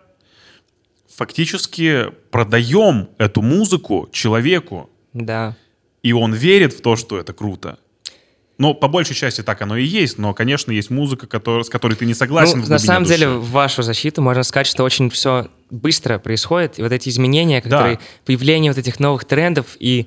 [1.17, 5.57] фактически продаем эту музыку человеку, Да.
[6.03, 7.79] и он верит в то, что это круто.
[8.57, 11.95] Ну, по большей части так оно и есть, но, конечно, есть музыка, которая, с которой
[11.95, 12.61] ты не согласен.
[12.61, 13.19] Ну, на самом души.
[13.19, 16.79] деле, в вашу защиту можно сказать, что очень все быстро происходит.
[16.79, 20.07] И вот эти изменения, которые появление вот этих новых трендов и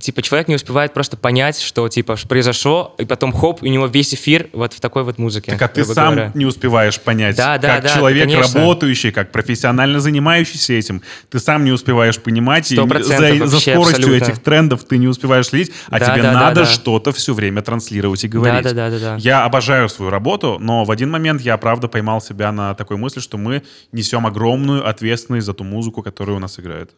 [0.00, 4.14] типа, человек не успевает просто понять, что, типа, произошло, и потом, хоп, у него весь
[4.14, 5.52] эфир вот в такой вот музыке.
[5.52, 6.32] Так а ты сам говоря.
[6.34, 8.60] не успеваешь понять, Да, да, как да, человек, конечно.
[8.60, 13.72] работающий, как профессионально занимающийся этим, ты сам не успеваешь понимать, и за, процентов за вообще,
[13.72, 14.24] скоростью абсолютно.
[14.24, 16.66] этих трендов ты не успеваешь следить, а Да, тебе да, да, надо да.
[16.66, 18.62] что-то все время транслировать и говорить.
[18.64, 19.16] Да, да, да, да, да.
[19.18, 23.20] Я обожаю свою работу, но в один момент я, правда, поймал себя на такой мысли,
[23.20, 26.90] что мы несем огромную ответственность за ту музыку, которая у нас играет.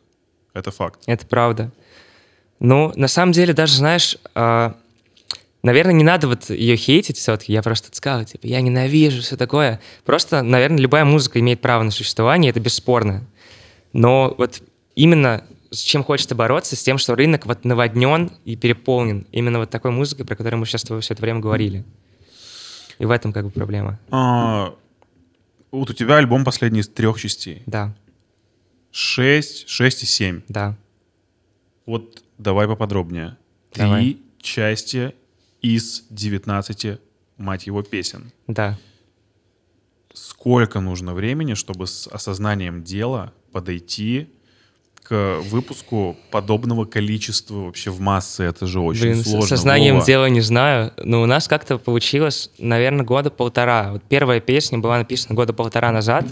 [0.54, 1.00] Это факт.
[1.06, 1.70] Это правда.
[2.64, 4.76] Ну, на самом деле, даже, знаешь, а,
[5.64, 7.52] наверное, не надо вот ее хейтить все-таки.
[7.52, 9.80] Я просто сказал, типа, я ненавижу, все такое.
[10.04, 13.24] Просто, наверное, любая музыка имеет право на существование, это бесспорно.
[13.92, 14.62] Но вот
[14.94, 19.70] именно с чем хочется бороться, с тем, что рынок вот наводнен и переполнен именно вот
[19.70, 21.84] такой музыкой, про которую мы сейчас с тобой все это время говорили.
[23.00, 23.98] И в этом как бы проблема.
[24.12, 24.72] А,
[25.72, 27.64] вот у тебя альбом последний из трех частей.
[27.66, 27.92] Да,
[28.92, 30.42] 6, 6 и 7.
[30.46, 30.76] да.
[31.86, 33.36] Вот давай поподробнее.
[33.74, 34.02] Давай.
[34.02, 35.14] Три части
[35.60, 36.98] из 19,
[37.38, 38.32] мать его, песен.
[38.46, 38.78] Да.
[40.12, 44.28] Сколько нужно времени, чтобы с осознанием дела подойти
[45.02, 48.44] к выпуску подобного количества вообще в массы?
[48.44, 49.48] Это же очень Блин, с сложно.
[49.48, 50.06] сознанием Вова.
[50.06, 53.92] дела не знаю, но у нас как-то получилось, наверное, года полтора.
[53.92, 56.26] Вот первая песня была написана года полтора назад,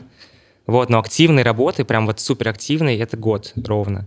[0.66, 4.06] вот, но активной работы, прям вот супер активной, это год ровно.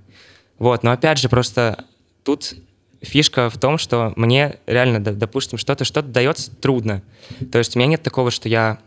[0.59, 1.85] Вот, но опять же, просто
[2.23, 2.55] тут
[3.01, 7.03] фишка в том, что мне реально, допустим, что-то что-то дается трудно.
[7.51, 8.79] То есть у меня нет такого, что я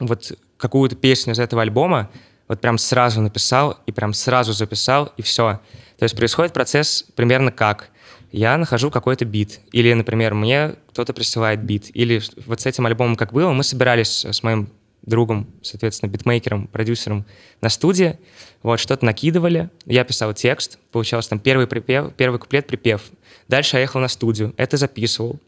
[0.00, 2.10] вот какую-то песню из этого альбома
[2.48, 5.60] вот прям сразу написал и прям сразу записал, и все.
[5.98, 7.90] То есть происходит процесс примерно как?
[8.32, 13.16] Я нахожу какой-то бит, или, например, мне кто-то присылает бит, или вот с этим альбомом
[13.16, 14.68] как было, мы собирались с моим
[15.08, 17.26] другом, соответственно, битмейкером, продюсером
[17.60, 18.18] на студии,
[18.62, 23.02] вот, что-то накидывали, я писал текст, получался там первый припев, первый куплет, припев.
[23.48, 25.38] Дальше я ехал на студию, это записывал,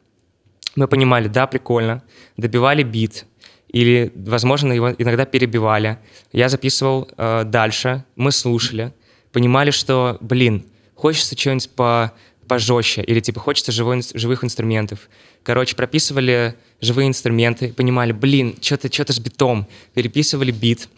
[0.76, 2.02] мы понимали, да, прикольно,
[2.36, 3.26] добивали бит,
[3.68, 5.98] или, возможно, его иногда перебивали.
[6.32, 8.92] Я записывал э, дальше, мы слушали,
[9.32, 12.12] понимали, что, блин, хочется чего-нибудь по
[12.50, 15.08] пожестче, или типа хочется живой, живых инструментов.
[15.44, 20.88] Короче, прописывали живые инструменты, понимали, блин, что-то что с битом, переписывали бит,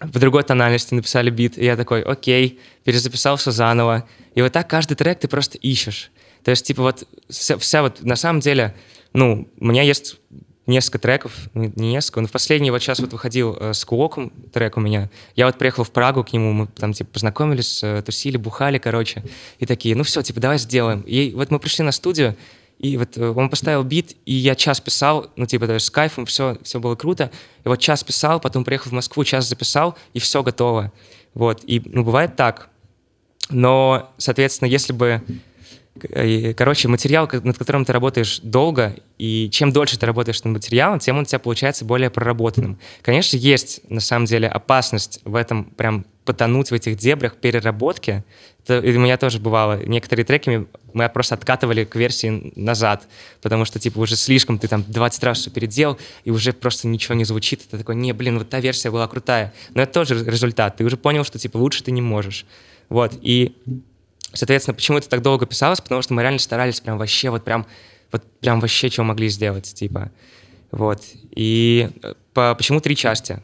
[0.00, 4.08] в другой тональности написали бит, и я такой, окей, перезаписал все заново.
[4.34, 6.10] И вот так каждый трек ты просто ищешь.
[6.44, 8.74] То есть, типа, вот вся, вся вот, на самом деле,
[9.12, 10.16] ну, у меня есть
[10.70, 14.76] несколько треков, не несколько, но в последний вот сейчас вот выходил э, с Куоком трек
[14.76, 15.10] у меня.
[15.36, 19.22] Я вот приехал в Прагу к нему, мы там, типа, познакомились, э, тусили, бухали, короче,
[19.58, 21.00] и такие, ну все, типа, давай сделаем.
[21.02, 22.36] И вот мы пришли на студию,
[22.80, 25.90] и вот э, он поставил бит, и я час писал, ну, типа, то есть с
[25.90, 27.30] кайфом, все, все было круто.
[27.62, 30.90] И вот час писал, потом приехал в Москву, час записал, и все готово.
[31.34, 32.70] Вот, и, ну, бывает так.
[33.50, 35.22] Но, соответственно, если бы...
[36.02, 40.98] э, Короче, материал, над которым ты работаешь долго, и чем дольше ты работаешь над материалом,
[40.98, 42.78] тем он у тебя получается более проработанным.
[43.02, 48.24] Конечно, есть, на самом деле, опасность в этом прям потонуть в этих дебрях переработки.
[48.62, 49.84] Это у меня тоже бывало.
[49.84, 53.08] Некоторые треки мы просто откатывали к версии назад,
[53.42, 57.14] потому что, типа, уже слишком ты там 20 раз все переделал, и уже просто ничего
[57.14, 57.62] не звучит.
[57.68, 59.52] Ты такой, не, блин, вот та версия была крутая.
[59.74, 60.76] Но это тоже результат.
[60.76, 62.46] Ты уже понял, что, типа, лучше ты не можешь.
[62.88, 63.56] Вот, и
[64.32, 65.80] Соответственно, почему это так долго писалось?
[65.80, 67.66] Потому что мы реально старались прям вообще, вот прям,
[68.12, 70.10] вот прям вообще чего могли сделать, типа.
[70.70, 71.02] Вот.
[71.34, 73.40] И э, по, почему три части?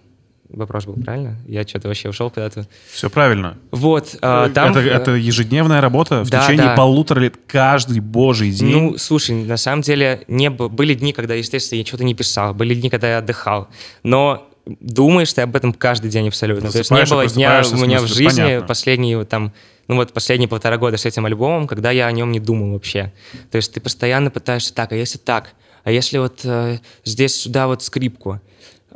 [0.49, 1.37] Вопрос был, правильно?
[1.49, 2.67] Я что-то вообще ушел куда-то.
[2.93, 3.59] Все правильно.
[3.73, 4.71] Вот, а, там...
[4.71, 6.77] это, э, это ежедневная работа в да, течение да.
[6.77, 8.69] полутора лет, каждый божий день.
[8.69, 12.55] Ну, слушай, на самом деле не б- были дни, когда, естественно, я что-то не писал,
[12.55, 13.69] были дни, когда я отдыхал,
[14.05, 16.71] но думаешь ты об этом каждый день абсолютно.
[16.71, 18.67] То есть не было дня у меня в жизни понятно.
[18.67, 19.53] последние вот там,
[19.89, 23.13] ну вот последние полтора года с этим альбомом, когда я о нем не думал вообще.
[23.51, 25.53] То есть ты постоянно пытаешься так, а если так,
[25.85, 28.41] а если вот э, здесь сюда вот скрипку,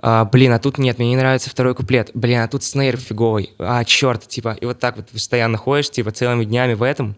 [0.02, 3.52] а, блин, а тут нет, мне не нравится второй куплет, блин, а тут снейр фиговый,
[3.58, 7.16] а, черт, типа, и вот так вот постоянно ходишь, типа, целыми днями в этом,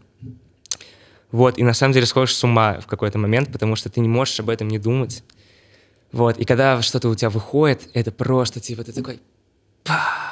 [1.30, 4.08] вот, и на самом деле сходишь с ума в какой-то момент, потому что ты не
[4.08, 5.24] можешь об этом не думать.
[6.12, 9.20] Вот, и когда что-то у тебя выходит, это просто, типа, ты такой...
[9.84, 10.31] «Па!»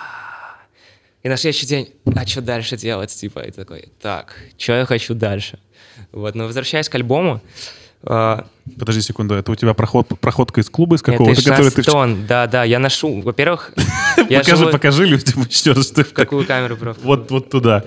[1.22, 3.10] И на следующий день, а что дальше делать?
[3.10, 5.58] Типа, и такой, так, что я хочу дальше?
[6.12, 7.42] Вот, но возвращаясь к альбому,
[8.02, 8.38] э,
[8.78, 11.82] Подожди секунду, это у тебя проход, проходка из клуба из это какого-то, который 16 ты...
[11.82, 13.58] тонн, да, да, я ношу, во-первем,
[14.30, 15.88] я Покажи, живу- покажи людям еще раз.
[15.88, 16.94] ты- Какую камеру, бро?
[17.02, 17.84] Вот, вот туда.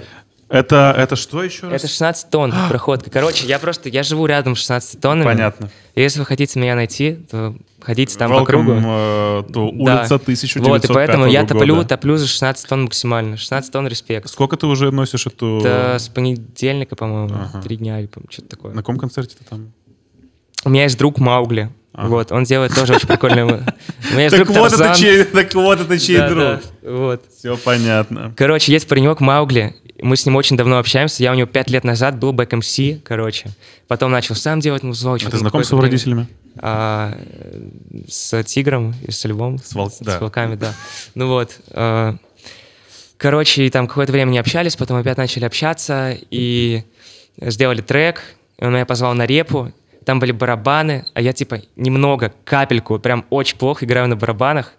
[0.53, 1.81] Это, это что еще раз?
[1.81, 3.09] Это 16 тонн проходка.
[3.09, 5.25] Короче, я просто, я живу рядом с 16 тоннами.
[5.25, 5.69] Понятно.
[5.95, 8.71] Если вы хотите меня найти, то ходите там по Welcome, кругу.
[8.71, 9.59] э, Да.
[9.61, 11.89] улица 1905 Вот, и поэтому я топлю, года.
[11.89, 13.35] топлю за 16 тонн максимально.
[13.35, 14.29] 16 тонн респект.
[14.29, 15.57] Сколько ты уже носишь эту...
[15.59, 17.61] Это с понедельника, по-моему, Ага.
[17.63, 18.73] три дня или что-то такое.
[18.73, 19.71] На каком концерте ты там?
[20.65, 21.71] У меня есть друг Маугли.
[21.93, 23.07] Вот, он делает тоже очень
[24.17, 26.39] есть Так вот, это чей, Да, друг.
[26.39, 27.23] да, Вот.
[27.37, 28.33] Все понятно.
[28.35, 29.75] Короче, есть паренек Маугли.
[30.03, 31.23] Мы с ним очень давно общаемся.
[31.23, 33.49] Я у него пять лет назад был бэк МС, короче.
[33.87, 35.15] Потом начал сам делать музло.
[35.15, 36.27] А ты знаком с его родителями?
[36.57, 37.17] А,
[38.07, 39.57] с тигром и с львом.
[39.59, 40.17] С вол- С, да.
[40.17, 40.73] с волками, да.
[41.15, 41.57] Ну вот.
[41.71, 42.15] э,
[43.17, 46.83] короче, и там какое-то время не общались, потом опять начали общаться и
[47.37, 48.21] сделали трек.
[48.59, 49.71] Он меня позвал на репу.
[50.05, 54.73] Там были барабаны, а я типа немного, капельку, прям очень плохо играю на барабанах.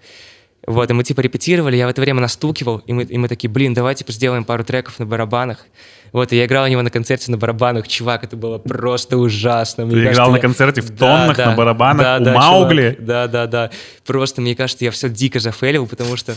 [0.66, 3.50] Вот, и мы типа репетировали, я в это время настукивал, и мы, и мы такие,
[3.50, 5.66] блин, давай типа сделаем пару треков на барабанах.
[6.12, 7.88] Вот, и я играл у него на концерте на барабанах.
[7.88, 9.84] Чувак, это было просто ужасно.
[9.84, 11.50] Мне Ты кажется, играл на я- концерте в Да, тоннах да.
[11.50, 12.90] на барабанах Да, у да, Маугли?
[12.92, 13.04] чувак.
[13.04, 13.70] Да, да, да.
[14.06, 16.34] Просто, мне кажется, я все дико зафейлил, потому что,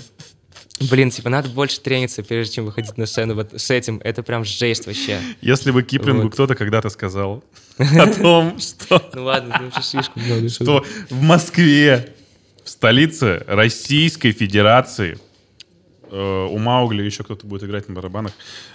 [0.90, 4.02] блин, типа, надо больше трениться, прежде чем выходить на сцену вот с этим.
[4.04, 5.20] Это прям жесть вообще.
[5.42, 6.34] Если бы Киплингу Вот.
[6.34, 7.44] кто-то когда-то сказал
[7.78, 10.50] о том, что, Ну ладно, это уже слишком много.
[10.50, 12.16] что в Москве,
[12.68, 15.18] в столице Российской Федерации,
[16.12, 18.34] э, у Маугли еще кто-то будет играть на барабанах.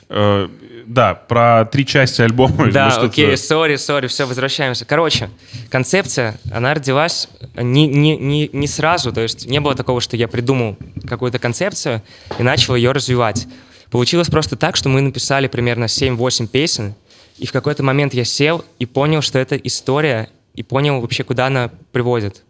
[0.08, 0.48] Э,
[0.86, 2.72] Да, про три части альбома.
[2.72, 4.86] Да, окей, сори, сори, все, возвращаемся.
[4.86, 5.28] Короче,
[5.68, 10.26] концепция, она родилась не, не, не, не сразу, то есть не было такого, что я
[10.26, 12.00] придумал какую-то концепцию
[12.38, 13.46] и начал ее развивать.
[13.90, 16.94] Получилось просто так, что мы написали примерно 7-8 песен,
[17.36, 21.48] и в какой-то момент я сел и понял, что это история, и понял вообще, куда
[21.48, 22.42] она приводит.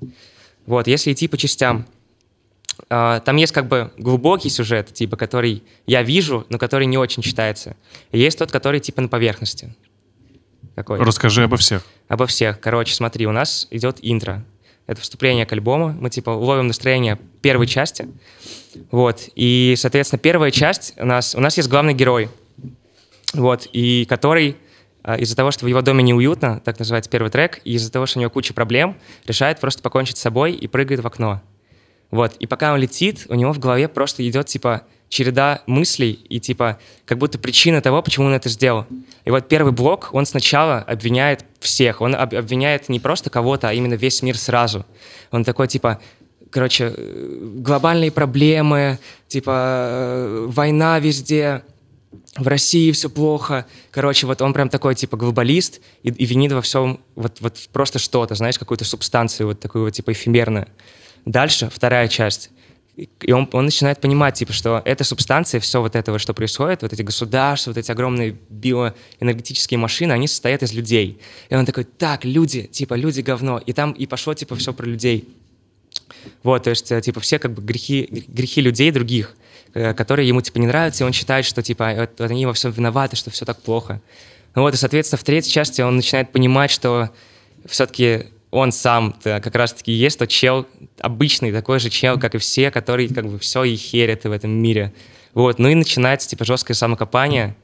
[0.67, 1.87] Вот, если идти по частям,
[2.89, 7.23] а, там есть как бы глубокий сюжет, типа, который я вижу, но который не очень
[7.23, 7.77] читается.
[8.11, 9.75] И есть тот, который типа на поверхности.
[10.75, 10.99] Какой?
[10.99, 11.85] Расскажи обо всех.
[12.09, 12.61] Обо всех.
[12.61, 14.45] Короче, смотри, у нас идет интро.
[14.87, 15.91] Это вступление к альбому.
[15.93, 18.09] Мы типа ловим настроение первой части.
[18.91, 19.29] Вот.
[19.35, 21.35] И, соответственно, первая часть у нас...
[21.35, 22.31] У нас есть главный герой.
[23.35, 23.69] Вот.
[23.73, 24.57] И который
[25.19, 28.19] из-за того, что в его доме неуютно, так называется первый трек, и из-за того, что
[28.19, 28.97] у него куча проблем,
[29.27, 31.43] решает просто покончить с собой и прыгает в окно.
[32.11, 32.35] Вот.
[32.37, 36.79] И пока он летит, у него в голове просто идет, типа, череда мыслей и, типа,
[37.05, 38.87] как будто причина того, почему он это сделал.
[39.25, 42.01] И вот первый блок, он сначала обвиняет всех.
[42.01, 44.87] Он об- обвиняет не просто кого-то, а именно весь мир сразу.
[45.31, 46.01] Он такой, типа,
[46.51, 48.99] короче, э, глобальные проблемы,
[49.29, 51.63] типа, э, война везде,
[52.37, 53.67] в России все плохо.
[53.91, 57.99] Короче, вот он прям такой, типа, глобалист и, и винит во всем вот, вот просто
[57.99, 60.67] что-то, знаешь, какую-то субстанцию, вот такую вот, типа, эфемерную.
[61.27, 62.51] Дальше вторая часть.
[62.97, 66.93] И- он, он начинает понимать, типа, что эта субстанция, все вот это, что происходит, вот
[66.93, 71.19] эти государства, вот эти огромные биоэнергетические машины, они состоят из людей.
[71.51, 73.59] И он такой, так, люди, типа, люди говно.
[73.59, 75.29] И там и пошло, типа, все про людей.
[76.43, 79.35] Вот, то есть, э, типа, все как бы грехи, грехи людей других,
[79.73, 82.71] которые ему, типа, не нравятся, и он считает, что, типа, вот, вот они во всем
[82.73, 84.01] виноваты, что все так плохо.
[84.55, 87.11] Ну вот, и, соответственно, в третьей части он начинает понимать, что
[87.67, 90.67] все-таки он сам как раз-таки есть тот чел,
[91.01, 94.51] обычный такой же чел, как и все, который как бы все и херит в этом
[94.51, 94.93] мире.
[95.33, 97.57] Вот, ну и начинается, типа, жесткое самокопание,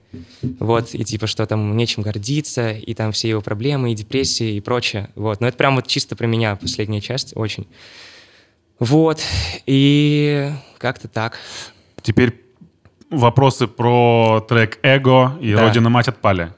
[0.59, 4.61] вот, и типа, что там нечем гордиться, и там все его проблемы, и депрессии, и
[4.63, 5.43] прочее, вот.
[5.43, 7.69] Но это прям вот чисто про меня последняя часть, очень.
[8.79, 9.21] Вот,
[9.67, 11.39] и как-то так.
[12.03, 12.45] Теперь
[13.11, 15.63] вопросы про трек «Эго» и Да.
[15.63, 16.53] «Родина мать» отпали.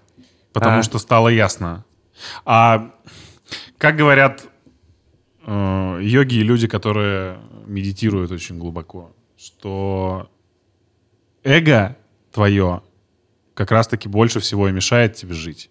[0.53, 0.83] Потому А.
[0.83, 1.85] что стало ясно.
[2.45, 2.91] А
[3.79, 4.47] как говорят
[5.47, 10.29] э, йоги и люди, которые медитируют очень глубоко, что
[11.45, 11.97] эго
[12.33, 12.83] твое
[13.55, 15.71] как раз-таки больше всего и мешает тебе жить.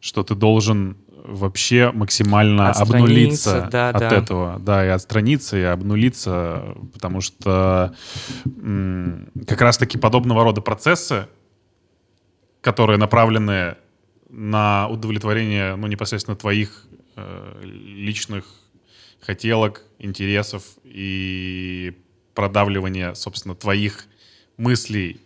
[0.00, 4.10] Что ты должен вообще максимально Отстраниться, обнулиться да, от да.
[4.10, 4.58] этого.
[4.58, 7.94] Да, и отстраниться, и обнулиться, потому что
[8.44, 11.28] м, как раз-таки подобного рода процессы,
[12.60, 13.76] которые направлены
[14.28, 18.44] на удовлетворение, ну, непосредственно твоих э, личных
[19.20, 21.96] хотелок, интересов и
[22.34, 24.06] продавливание, собственно, твоих
[24.56, 25.20] мыслей,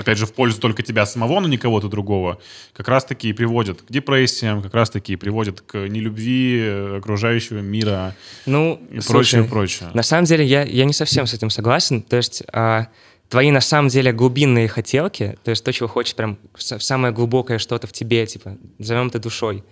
[0.00, 2.38] опять же, в пользу только тебя самого, но не кого-то другого,
[2.72, 8.16] как раз-таки и приводят к депрессиям, как раз-таки и приводят к нелюбви э, окружающего мира
[8.46, 9.90] Ну, и слушай, прочее, прочее.
[9.94, 12.02] На самом деле я, я не совсем с этим согласен.
[12.02, 12.88] То есть а,
[13.28, 17.86] твои на самом деле глубинные хотелки, то есть то, чего хочешь прям самое глубокое что-то
[17.86, 19.64] в тебе, типа, назовем это душой,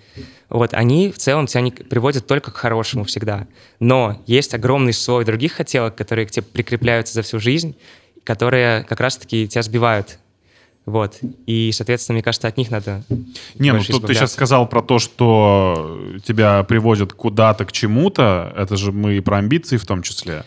[0.48, 3.46] вот, они в целом тебя не приводят только к хорошему всегда.
[3.80, 7.76] Но есть огромный слой других хотелок, которые к тебе прикрепляются за всю жизнь,
[8.28, 10.18] которые как раз-таки тебя сбивают.
[10.84, 11.18] Вот.
[11.46, 13.02] И, соответственно, мне кажется, от них надо
[13.58, 18.52] Не, ну тут ты сейчас сказал про то, что тебя приводят куда-то к чему-то.
[18.54, 20.44] Это же мы и про амбиции в том числе.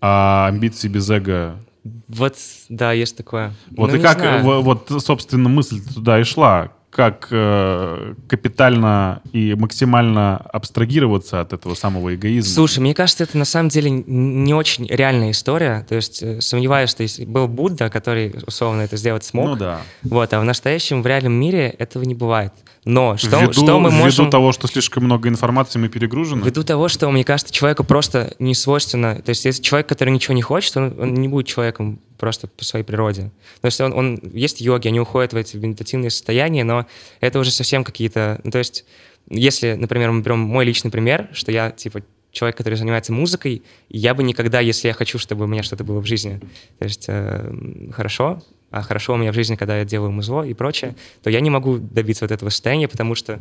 [0.00, 1.58] А амбиции без эго...
[2.06, 2.36] Вот,
[2.68, 3.52] да, есть такое.
[3.76, 4.62] Вот Ну, и как, знаю.
[4.62, 6.72] вот, собственно, мысль туда и шла.
[6.96, 12.50] Как э, капитально и максимально абстрагироваться от этого самого эгоизма.
[12.54, 15.84] Слушай, мне кажется, это на самом деле не очень реальная история.
[15.86, 19.44] То есть э, сомневаюсь, что если был Будда, который условно это сделать смог.
[19.46, 19.82] Ну да.
[20.04, 22.54] Вот, а в настоящем, в реальном мире этого не бывает.
[22.86, 24.30] Но что, ввиду, что мы ввиду можем...
[24.30, 26.42] того, что слишком много информации, мы перегружены.
[26.42, 29.16] Ввиду того, что, мне кажется, человеку просто не свойственно...
[29.16, 32.64] То есть если человек, который ничего не хочет, он, он не будет человеком просто по
[32.64, 33.30] своей природе.
[33.60, 36.86] То есть он, он есть йоги, они уходят в эти медитативные состояния, но
[37.20, 38.40] это уже совсем какие-то...
[38.44, 38.84] Ну, то есть
[39.28, 44.14] если, например, мы берем мой личный пример, что я, типа, человек, который занимается музыкой, я
[44.14, 46.40] бы никогда, если я хочу, чтобы у меня что-то было в жизни,
[46.78, 50.54] то есть э, хорошо, а хорошо у меня в жизни, когда я делаю музло и
[50.54, 53.40] прочее, то я не могу добиться вот этого состояния, потому что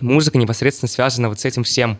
[0.00, 1.98] музыка непосредственно связана вот с этим всем.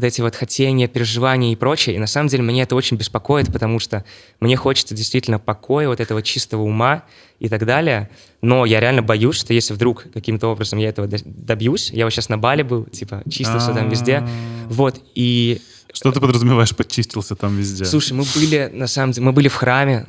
[0.00, 1.96] Вот эти вот хотения, переживания и прочее.
[1.96, 4.02] И на самом деле меня это очень беспокоит, потому что
[4.40, 7.02] мне хочется действительно покоя, вот этого чистого ума
[7.38, 8.08] и так далее.
[8.40, 12.12] Но я реально боюсь, что если вдруг каким-то образом я этого до- добьюсь, я вот
[12.14, 14.26] сейчас на Бале был, типа, чистился там везде.
[14.70, 15.60] Вот, и
[15.92, 17.84] Что ты подразумеваешь, подчистился там везде?
[17.84, 20.06] Слушай, мы были, на самом деле, мы были в храме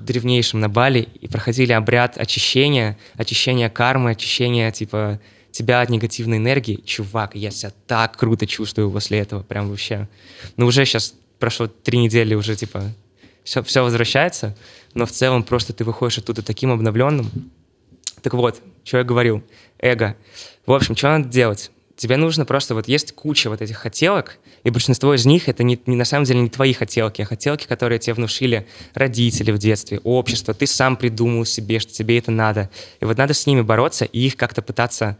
[0.00, 5.20] древнейшем на Бали и проходили обряд очищения, очищения кармы, очищения, типа,
[5.52, 6.82] тебя от негативной энергии.
[6.84, 10.08] Чувак, я себя так круто чувствую после этого, прям вообще.
[10.56, 12.92] Ну, уже сейчас прошло три недели, уже, типа,
[13.44, 14.56] все, все возвращается,
[14.94, 17.30] но в целом просто ты выходишь оттуда таким обновленным.
[18.22, 19.42] Так вот, что я говорил,
[19.78, 20.16] эго.
[20.64, 21.70] В общем, что надо делать?
[21.96, 25.78] Тебе нужно просто, вот есть куча вот этих хотелок, и большинство из них это не,
[25.86, 30.00] не на самом деле не твои хотелки, а хотелки, которые тебе внушили родители в детстве,
[30.02, 32.70] общество, ты сам придумал себе, что тебе это надо.
[33.00, 35.18] И вот надо с ними бороться и их как-то пытаться,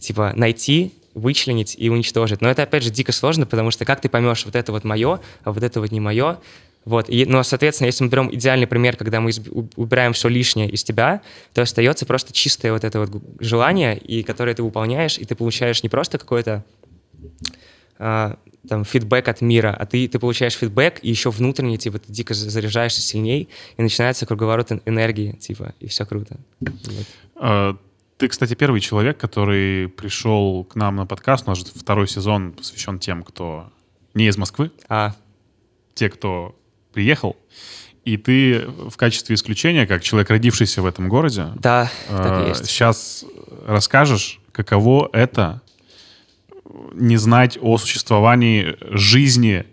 [0.00, 2.40] типа, найти, вычленить и уничтожить.
[2.40, 5.20] Но это, опять же, дико сложно, потому что как ты поймешь, вот это вот мое,
[5.44, 6.38] а вот это вот не мое,
[6.84, 9.30] вот, и, но, соответственно, если мы берем идеальный пример, когда мы
[9.76, 11.22] убираем все лишнее из тебя,
[11.54, 15.82] то остается просто чистое вот это вот желание, и которое ты выполняешь, и ты получаешь
[15.82, 16.62] не просто какой-то
[17.98, 18.36] а,
[18.68, 22.34] там фидбэк от мира, а ты, ты получаешь фидбэк, и еще внутренне, типа, ты дико
[22.34, 26.36] за- заряжаешься сильней, и начинается круговорот эн- энергии, типа, и все круто.
[26.60, 27.06] Вот.
[27.40, 27.74] Э,
[28.24, 31.46] Ты, кстати, первый человек, который пришел к нам на подкаст.
[31.46, 33.70] У нас же второй сезон посвящен тем, кто
[34.14, 35.14] не из Москвы, А,
[35.92, 36.58] те, кто
[36.94, 37.36] приехал.
[38.06, 42.64] И ты в качестве исключения, как человек, родившийся в этом городе, да, так и есть.
[42.64, 43.26] сейчас
[43.66, 45.60] расскажешь, каково это
[46.94, 49.66] не знать о существовании жизни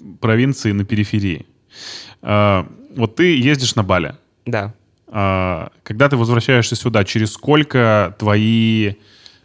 [0.00, 1.46] в провинции на периферии.
[2.22, 2.64] Э,
[2.96, 4.16] Вот ты ездишь на Бали.
[4.46, 4.74] Да.
[5.10, 8.94] А, Когда ты возвращаешься сюда, через сколько твои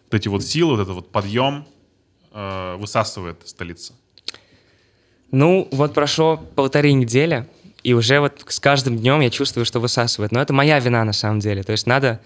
[0.05, 1.65] вот эти вот силы, вот этот вот подъем
[2.33, 3.93] э, высасывает столица?
[5.31, 7.47] Ну, вот прошло полторы недели,
[7.83, 10.31] и уже вот с каждым днем я чувствую, что высасывает.
[10.31, 11.63] Но это моя вина на самом деле.
[11.63, 12.21] То есть надо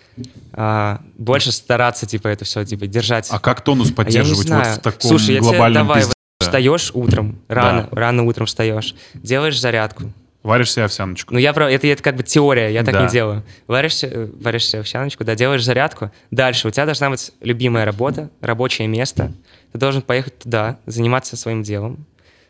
[0.53, 3.29] а, больше стараться, типа, это все, типа, держать.
[3.31, 4.75] А как тонус А поддерживать вот знаю.
[4.75, 6.13] в таком Слушай, я тебе давай, пизде?
[6.39, 10.11] вот встаешь утром, рано, рано утром встаешь, делаешь зарядку.
[10.47, 11.33] Варишь себе овсяночку.
[11.33, 13.03] Ну, я про это, это как бы теория, я так Да.
[13.03, 13.43] не делаю.
[13.67, 16.09] Варишь, э, варишь себе овсяночку, да, делаешь зарядку.
[16.31, 19.33] Дальше у тебя должна быть любимая работа, рабочее место.
[19.73, 22.05] Ты должен поехать туда, заниматься своим делом.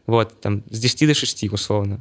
[0.05, 1.99] Вот, там, с 10 до 6 условно.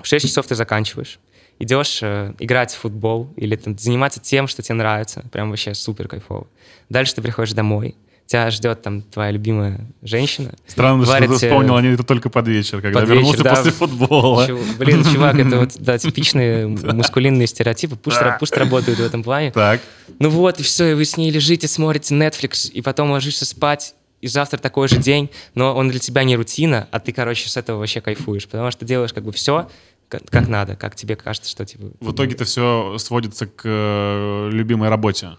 [0.00, 1.18] В 6 часов ты заканчиваешь.
[1.58, 5.24] Идешь э, играть в футбол или там, заниматься тем, что тебе нравится.
[5.32, 6.46] Прям вообще супер кайфово.
[6.88, 7.96] Дальше ты приходишь домой.
[8.26, 10.54] Тебя ждет там твоя любимая женщина.
[10.66, 13.44] Странно, что Варит ты тебе- вспомнил они это только под вечер, когда Под вернулся вечер,
[13.44, 13.54] да.
[13.56, 14.46] после футбола.
[14.46, 17.96] Чу- Блин, чувак, это вот, да, типичные мускулинные стереотипы.
[17.96, 19.50] Пусть, ра- пусть работают в этом плане.
[19.50, 19.80] Так.
[20.18, 23.94] Ну вот, и все, и вы с ней лежите, смотрите Netflix, и потом ложишься спать,
[24.22, 27.56] и завтра такой же день, но он для тебя не рутина, а ты, короче, с
[27.56, 29.68] этого вообще кайфуешь, потому что делаешь как бы все,
[30.08, 31.86] как, как надо, как тебе кажется, что типа...
[32.00, 35.30] В итоге-то все сводится к э, любимой работе.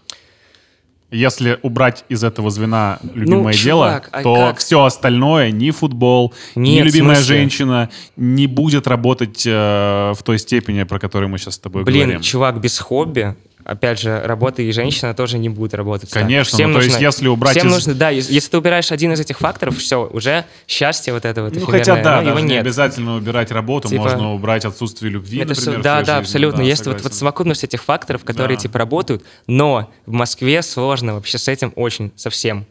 [1.10, 4.58] Если убрать из этого звена любимое Ну, дело, чувак, а то как?
[4.58, 10.38] все остальное, ни футбол, ни Нет, в любимая женщина, не будет работать э, в той
[10.38, 12.20] степени, про которую мы сейчас с тобой Блин, говорим.
[12.22, 16.10] чувак, без хобби, опять же, работа и женщина тоже не будут работать.
[16.10, 18.92] Конечно, Всем ну, то есть если убрать Всем из- нужно, да, ес- если ты убираешь
[18.92, 22.42] один из этих факторов, все, уже счастье вот это вот Ну, хотя да, его даже
[22.42, 22.60] не нет.
[22.62, 26.20] обязательно убирать работу, Типа- можно убрать отсутствие любви, Это например, всё- в да, да, жизни.
[26.20, 26.58] абсолютно.
[26.58, 28.62] Да, Есть вот, вот совокупность этих факторов, которые Да.
[28.62, 32.66] типа работают, но в Москве сложно вообще с этим очень совсем.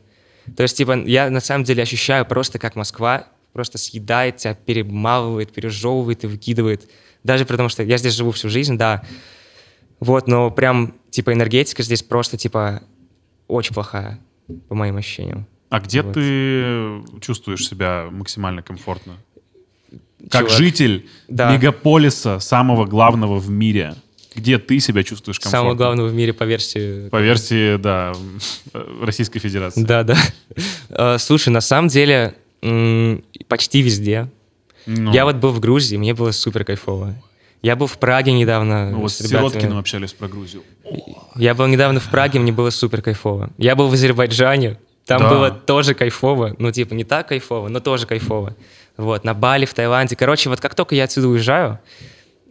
[0.55, 5.51] То есть, типа, я на самом деле ощущаю просто, как Москва просто съедает тебя, перемалывает,
[5.53, 6.89] пережевывает и выкидывает.
[7.23, 9.03] Даже потому что я здесь живу всю жизнь, да.
[10.03, 12.81] Вот, но прям, типа, энергетика здесь просто, типа,
[13.47, 14.19] очень плохая,
[14.67, 15.47] по моим ощущениям.
[15.69, 16.13] А где Вот.
[16.13, 19.13] ты чувствуешь себя максимально комфортно?
[20.29, 21.53] Как Чувак, житель да.
[21.53, 23.95] мегаполиса, самого главного в мире,
[24.35, 25.59] где ты себя чувствуешь комфортно?
[25.59, 27.07] Самого главного в мире по версии...
[27.07, 28.13] По версии, да,
[29.01, 29.83] Российской Федерации.
[29.83, 30.17] Да, да.
[30.89, 32.35] Э, Слушай, на самом деле,
[33.47, 34.29] почти везде.
[34.85, 37.15] Ну, Я вот был в Грузии, мне было супер кайфово.
[37.63, 38.91] Я был в Праге недавно.
[38.91, 39.27] ну, вот с с.
[39.27, 40.61] Сироткиным общались про Грузию.
[41.35, 43.49] Я был недавно в Праге, мне было супер кайфово.
[43.57, 45.29] Я был в Азербайджане, там Да.
[45.29, 46.55] было тоже кайфово.
[46.59, 48.55] Ну, типа, не так кайфово, но тоже кайфово.
[48.97, 50.15] Вот, на Бали, в Таиланде.
[50.15, 51.79] Короче, вот как только я отсюда уезжаю,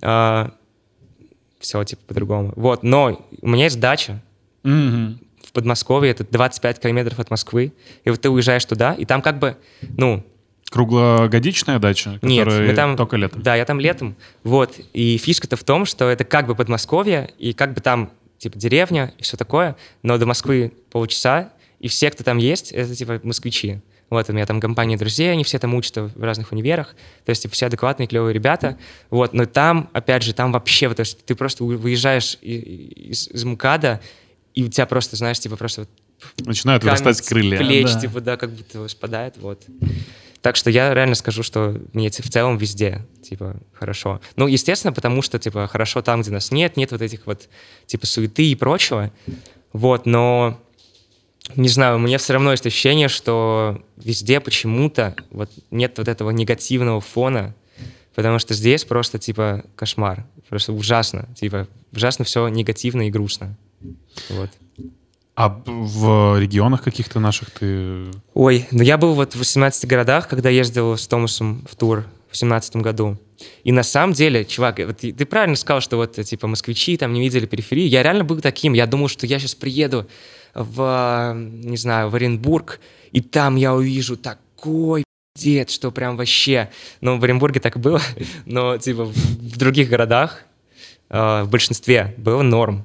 [0.01, 2.53] все, типа, по-другому.
[2.57, 4.21] Вот, но у меня есть дача
[4.65, 5.21] Мгм.
[5.47, 7.73] в Подмосковье, это 25 километров от Москвы,
[8.05, 9.57] и вот ты уезжаешь туда, и там как бы,
[9.97, 10.25] ну,
[10.73, 12.97] Круглогодичная дача, нет, мы там...
[12.97, 13.43] только летом?
[13.43, 14.17] Да, я там летом.
[14.43, 14.81] Вот.
[14.95, 19.13] И фишка-то в том, что это как бы Подмосковье, и как бы там, типа, деревня
[19.19, 23.81] и все такое, но до Москвы полчаса, и все, кто там есть, это, типа, москвичи.
[24.09, 26.95] Вот, у меня там компания друзей, они все там учатся в разных универах,
[27.25, 28.79] то есть, типа, все адекватные, клевые ребята.
[29.11, 33.29] Вот, но там, опять же, там вообще, вот, то есть, ты просто вы- выезжаешь из,
[33.29, 34.01] из МКАДа,
[34.55, 37.59] и у тебя просто, знаешь, типа, просто вот Начинают вырастать крылья.
[37.59, 38.01] плеч, да.
[38.01, 39.63] типа, да, как будто спадает, вот.
[40.43, 44.21] Так что я реально скажу, что мне в целом везде, типа, хорошо.
[44.35, 47.49] Ну, естественно, потому что, типа, хорошо там, где нас нет, нет вот этих вот,
[47.87, 49.13] типа, суеты и прочего.
[49.73, 50.61] Вот, но,
[51.55, 56.31] не знаю, у меня все равно есть ощущение, что везде почему-то вот нет вот этого
[56.31, 57.55] негативного фона,
[58.17, 60.27] потому что здесь просто, типа, кошмар.
[60.49, 61.29] Просто ужасно.
[61.37, 63.57] Типа, ужасно все негативно и грустно.
[64.29, 64.51] Вот.
[65.35, 68.05] А в регионах каких-то наших ты...
[68.35, 72.37] Ой, ну я был вот в 18 городах, когда ездил с Томасом в тур в
[72.37, 73.19] 17 году.
[73.65, 77.13] И на самом деле, чувак, вот ты ты правильно сказал, что вот, типа, москвичи там
[77.13, 77.87] не видели периферии.
[77.87, 78.75] Я реально был таким.
[78.75, 80.07] Я думал, что я сейчас приеду
[80.55, 82.81] в, не знаю, в Оренбург,
[83.11, 85.05] и там я увижу такой
[85.35, 86.71] дед, что прям вообще...
[87.01, 88.01] Ну, в Оренбурге так было,
[88.45, 89.15] но, типа, в
[89.53, 90.45] в других городах,
[91.11, 92.85] э, в большинстве было норм.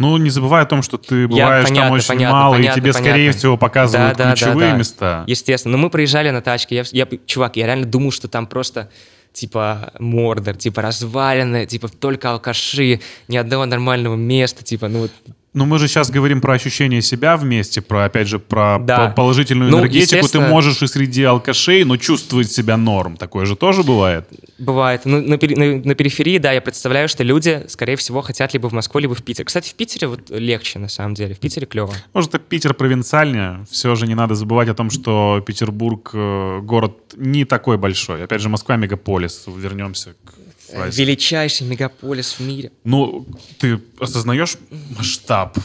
[0.00, 2.80] Ну, не забывай о том, что ты бываешь там понятно, очень понятно, мало, понятно, и
[2.82, 3.38] тебе, скорее понятно.
[3.38, 4.76] всего, показывают Да, да, да, ключевые да.
[4.76, 5.24] места.
[5.26, 5.76] Естественно.
[5.76, 6.76] Но мы проезжали на тачке.
[6.76, 8.88] Я, я- чувак, я реально думал, что там просто
[9.32, 15.12] типа Мордор, типа развалины, типа только алкаши, ни одного нормального места, типа, ну вот
[15.52, 19.08] Но мы же сейчас говорим про ощущение себя вместе, про, опять же, про Да.
[19.08, 20.10] по- положительную Ну, энергетику.
[20.10, 23.16] Ты естественно- можешь и среди алкашей, но чувствовать себя норм.
[23.16, 24.28] Такое же тоже бывает.
[24.58, 25.02] бывает.
[25.06, 28.68] Ну, на, пери- на- на периферии, да, я представляю, что люди, скорее всего, хотят либо
[28.68, 29.44] в Москву, либо в Питер.
[29.44, 31.34] Кстати, в Питере вот легче, на самом деле.
[31.34, 31.92] В Питере клево.
[32.14, 33.64] Может, это Питер провинциальнее.
[33.70, 38.22] Все же не надо забывать о том, что Петербург э, город не такой большой.
[38.22, 39.44] Опять же, Москва мегаполис.
[39.48, 40.32] Вернемся к
[40.70, 41.04] фразе.
[41.04, 42.72] Величайший мегаполис в мире.
[42.84, 43.26] Ну,
[43.58, 44.56] ты осознаешь
[44.96, 45.58] масштаб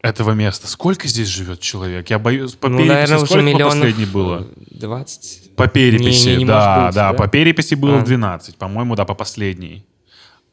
[0.00, 0.66] этого места?
[0.68, 2.10] Сколько здесь живет человек?
[2.10, 4.48] Я боюсь, по ну, переписи наверное, уже сколько по миллионов последней было?
[4.70, 5.56] 20.
[5.56, 7.18] По переписи, Не- не- не да, быть, да, да?
[7.18, 8.02] по переписи было А.
[8.02, 9.84] 12, по-моему, да, по последней.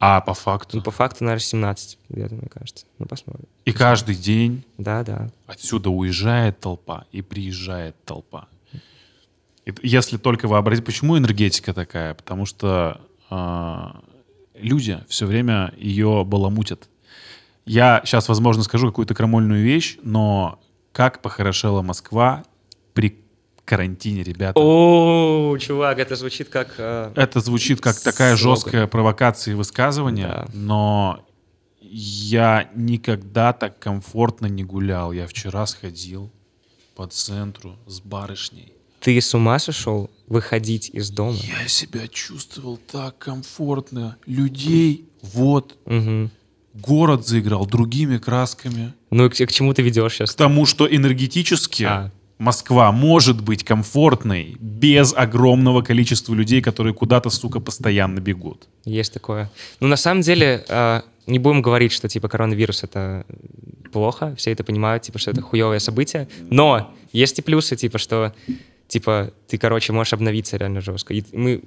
[0.02, 0.78] А по факту?
[0.78, 2.86] Ну, по факту, наверное, 17, где-то, мне кажется.
[3.00, 3.46] Ну, посмотрим.
[3.66, 5.30] И каждый день Да, да.
[5.46, 8.48] отсюда уезжает толпа и приезжает толпа.
[9.66, 12.14] И если только вообразить, почему энергетика такая?
[12.14, 13.02] Потому что
[14.56, 16.90] люди все время ее баламутят.
[17.66, 20.60] Я сейчас, возможно, скажу какую-то крамольную вещь, но
[20.92, 22.44] как похорошела Москва
[22.94, 23.20] при
[23.66, 24.60] карантине, ребята.
[24.60, 26.74] О, чувак, это звучит как...
[26.80, 30.48] э, Это звучит как такая жесткая провокация и высказывание, Да.
[30.54, 31.24] но
[31.82, 35.12] я никогда так комфортно не гулял.
[35.12, 36.32] Я вчера сходил
[36.96, 38.74] по центру с барышней.
[39.02, 41.38] Ты с ума сошел выходить из дома?
[41.62, 44.18] Я себя чувствовал так комфортно.
[44.26, 46.32] Людей, вот, Мгм.
[46.74, 48.94] город заиграл другими красками.
[49.10, 50.32] Ну и к, к чему ты ведешь сейчас?
[50.32, 52.12] К тому, что энергетически А.
[52.38, 58.68] Москва может быть комфортной без огромного количества людей, которые куда-то, сука, постоянно бегут.
[58.86, 59.52] Есть такое.
[59.82, 63.26] Ну, на самом деле, э, не будем говорить, что, типа, коронавирус— это
[63.92, 68.34] плохо, все это понимают, типа, что это хуевое событие, но есть и плюсы, типа, что,
[68.90, 71.14] типа, ты, короче, можешь обновиться реально жестко.
[71.14, 71.62] И мы...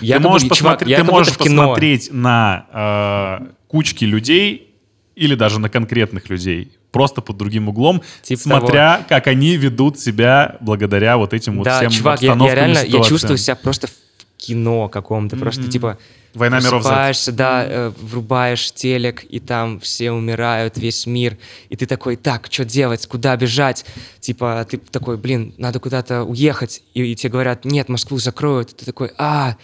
[0.00, 4.74] Я ты можешь, будто- чувак, посмотри- я ты можешь посмотреть на э, кучки людей
[5.16, 10.56] или даже на конкретных людей просто под другим углом, Типа смотря как они ведут себя
[10.60, 13.88] благодаря вот этим вот Да, всем чувак, я, я реально, я чувствую себя просто
[14.36, 15.98] кино каком-то, просто, типа...
[16.34, 16.88] «Война миров Z».
[16.88, 21.38] Просыпаешься, да, э, врубаешь телек, и там все умирают, весь мир.
[21.70, 23.86] И ты такой, так, что делать, куда бежать?
[24.20, 26.82] Типа, ты такой, блин, надо куда-то уехать.
[26.92, 28.72] И, и тебе говорят, нет, Москву закроют.
[28.72, 29.56] И ты такой, а,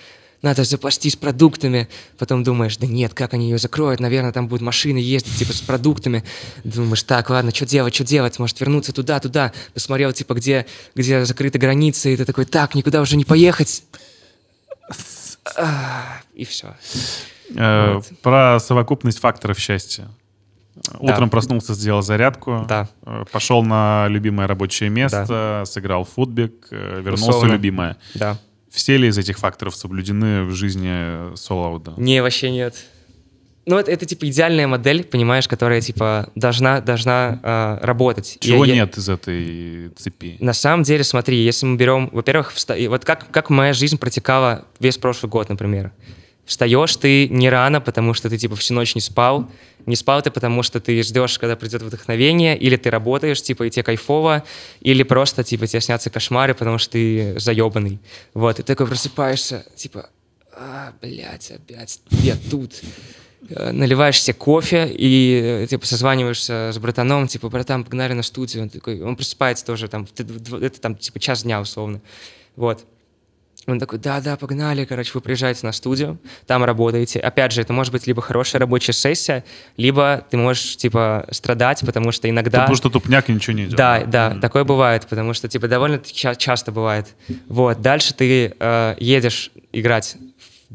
[0.42, 1.88] надо запастись продуктами.
[2.18, 5.60] Потом думаешь, да нет, как они ее закроют, наверное, там будут машины ездить, типа, с
[5.60, 6.24] продуктами.
[6.64, 9.52] Думаешь, так, ладно, что делать, что делать, может вернуться туда, туда.
[9.72, 13.84] Посмотрел, типа, где, где закрыты границы, и ты такой, так, никуда уже не поехать.
[15.56, 16.74] А, И все.
[17.56, 18.10] Э, Вот.
[18.22, 20.08] Про совокупность факторов счастья.
[21.00, 22.88] Утром проснулся, сделал зарядку, Да.
[23.04, 27.52] э, пошел на любимое рабочее место, сыграл футбик, э, вернулся Условно.
[27.52, 27.96] любимое.
[28.14, 28.38] Да.
[28.70, 31.92] Все ли из этих факторов соблюдены в жизни солоуда?
[31.98, 32.74] Не, вообще нет.
[33.64, 38.38] Ну, это, это, типа, идеальная модель, понимаешь, которая, типа, должна, должна э, работать.
[38.40, 40.36] Чего Я- я- нет из этой цепи?
[40.40, 44.64] На самом деле, смотри, если мы берем, во-первых, вста- вот как, как моя жизнь протекала
[44.80, 45.92] весь прошлый год, например.
[46.44, 49.48] Встаешь ты не рано, потому что ты типа всю ночь не спал.
[49.86, 53.70] Не спал ты, потому что ты ждешь, когда придет вдохновение, или ты работаешь, типа, и
[53.70, 54.42] тебе кайфово,
[54.80, 58.00] или просто, типа, тебе снятся кошмары, потому что ты заебанный.
[58.34, 60.10] Вот, и ты такой просыпаешься, типа,
[60.52, 62.72] а, блядь, опять я тут.
[63.54, 68.64] Э, Наливаешь себе кофе и, э, типа, созваниваешься с братаном, типа, братан, погнали на студию.
[68.64, 72.00] Он такой, он просыпается тоже, там, это там, типа, час дня, условно.
[72.56, 72.84] Вот.
[73.68, 77.20] Он такой, да-да, погнали, короче, вы приезжаете на студию, там работаете.
[77.20, 79.44] Опять же, это может быть либо хорошая рабочая сессия,
[79.76, 82.60] либо ты можешь, типа, страдать, потому что иногда...
[82.60, 83.76] Потому что тупняк и ничего не идет.
[83.76, 87.14] Да, да, такое бывает, потому что, типа, довольно ча- часто бывает.
[87.46, 90.16] Вот, дальше ты э, едешь играть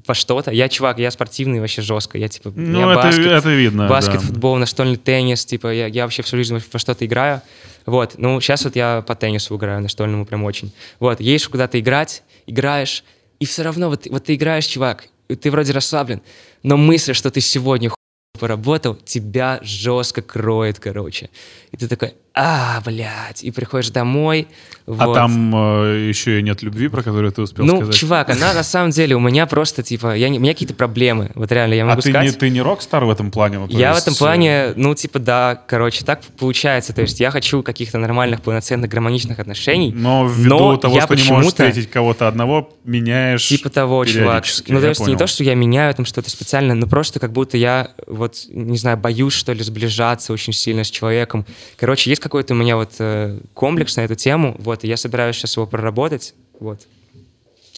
[0.05, 0.51] во что-то.
[0.51, 2.17] Я, чувак, я спортивный вообще жестко.
[2.17, 3.87] Я, типа, Ну, меня это, баскет, это видно.
[3.87, 4.19] баскет, да.
[4.19, 7.41] футбол, настольный теннис, типа, я, я вообще всю жизнь во что-то играю.
[7.85, 10.71] Вот, ну, сейчас вот я по теннису играю, настольному прям очень.
[10.99, 13.03] Вот, едешь куда-то играть, играешь,
[13.39, 15.05] и все равно вот, вот ты играешь, чувак,
[15.41, 16.21] ты вроде расслаблен,
[16.63, 17.89] но мысль, что ты сегодня
[18.37, 21.29] поработал, тебя жестко кроет, короче.
[21.71, 24.47] И ты такой, а, блядь, и приходишь домой,
[24.85, 25.15] А вот.
[25.15, 27.95] там э, еще и нет любви, про которую ты успел ну, сказать.
[27.95, 31.31] чувак, она на самом деле у меня просто, типа, я не, у меня какие-то проблемы,
[31.33, 32.31] вот реально, я а могу ты сказать.
[32.31, 33.57] не, ты не рок-стар в этом плане?
[33.57, 36.93] Ну, Я в есть, этом э, плане, ну, типа, да, короче, так получается.
[36.93, 39.91] То есть я хочу каких-то нормальных, полноценных, гармоничных отношений.
[39.91, 44.45] Но ввиду но того, я что не можешь встретить кого-то одного, меняешь Типа того, чувак.
[44.67, 47.57] Ну, то есть не то, что я меняю там что-то специально, но просто как будто
[47.57, 51.45] я, вот, не знаю, боюсь, что ли, сближаться очень сильно с человеком.
[51.77, 55.35] Короче, есть какой-то у меня вот э, комплекс на эту тему, вот, и я собираюсь
[55.35, 56.87] сейчас его проработать, вот,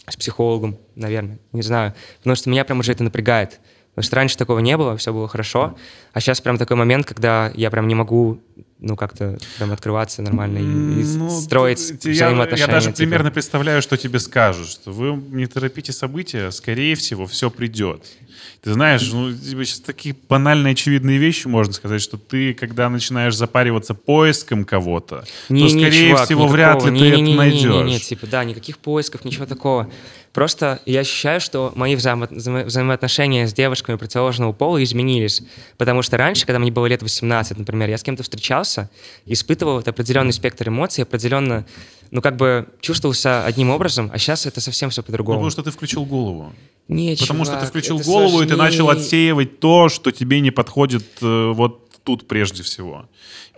[0.07, 3.59] с психологом, наверное, не знаю, потому что меня прям уже это напрягает.
[3.91, 5.75] Потому что раньше такого не было, все было хорошо,
[6.13, 8.39] а сейчас прям такой момент, когда я прям не могу,
[8.82, 10.61] ну, как-то прям открываться нормально и,
[11.01, 12.67] и Ну, строить ты- я, взаимоотношения.
[12.67, 12.97] я даже типа.
[12.97, 18.05] примерно представляю, что тебе скажут, что вы не торопите события, скорее всего, все придет.
[18.61, 23.36] Ты знаешь, ну, типа, сейчас такие банальные, очевидные вещи можно сказать, что ты, когда начинаешь
[23.36, 26.93] запариваться поиском кого-то, Не, то, не, скорее чувак, всего, вряд никакого.
[26.93, 27.86] ли ты это Не-не-не-не-не, найдешь.
[27.86, 29.89] Не, типа, да, никаких поисков, ничего такого.
[30.34, 35.41] Просто я ощущаю, что мои взаимо- взаимо- взаимоотношения с девушками противоположного пола изменились.
[35.77, 38.89] Потому что раньше, когда мне было лет 18, например, я с кем-то встречался,
[39.25, 41.65] испытывал вот определенный спектр эмоций, определенно,
[42.11, 45.38] ну, как бы чувствовался одним образом, а сейчас это совсем все Ну, по-другому.
[45.39, 46.53] потому что ты включил голову.
[46.88, 49.03] Не, Потому что ты чувак, включил голову, и ты начал сложнее.
[49.03, 53.09] отсеивать то, что тебе не подходит э, вот тут прежде всего.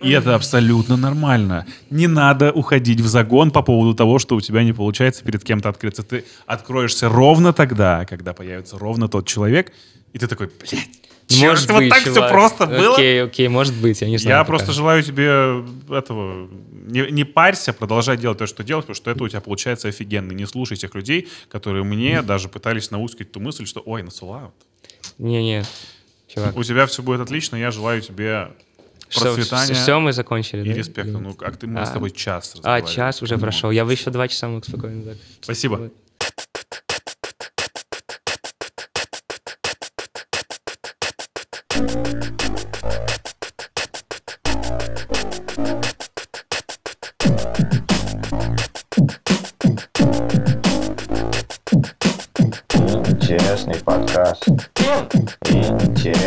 [0.01, 1.65] И это абсолютно нормально.
[1.89, 5.69] Не надо уходить в загон по поводу того, что у тебя не получается перед кем-то
[5.69, 6.03] открыться.
[6.03, 9.71] Ты откроешься ровно тогда, когда появится ровно тот человек,
[10.13, 10.89] и ты такой, блядь,
[11.27, 12.31] черт, Может вот быть, так все чувак.
[12.31, 12.93] просто было?
[12.93, 14.37] Окей, окей, может быть, я не знаю.
[14.37, 14.47] Я пока.
[14.47, 16.49] просто желаю тебе этого...
[16.87, 20.31] Не, не парься, продолжай делать то, что делаешь, потому что это у тебя получается офигенно.
[20.31, 24.53] Не слушай тех людей, которые мне даже пытались наускать ту мысль, что ой, насулаут.
[25.17, 25.63] Не-не,
[26.33, 26.55] чувак.
[26.55, 27.55] У тебя все будет отлично.
[27.55, 28.49] Я желаю тебе
[29.13, 30.73] процветания все, мы закончили, и да?
[30.73, 31.17] респекта.
[31.17, 31.93] Ну, как ты мы с А.
[31.93, 33.71] тобой час А, час уже Ну, прошел.
[33.71, 35.17] Я бы еще два часа мог спокойно так.
[35.41, 35.91] Спасибо.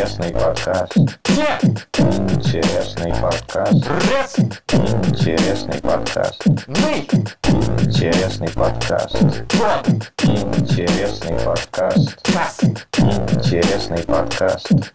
[0.05, 0.97] Интересный подкаст.
[2.29, 3.73] Интересный подкаст.
[4.71, 6.47] Интересный подкаст.
[7.81, 9.15] Интересный подкаст.
[10.59, 12.05] Интересный подкаст.
[13.33, 14.71] Интересный подкаст.
[14.71, 14.93] Интересный подкаст.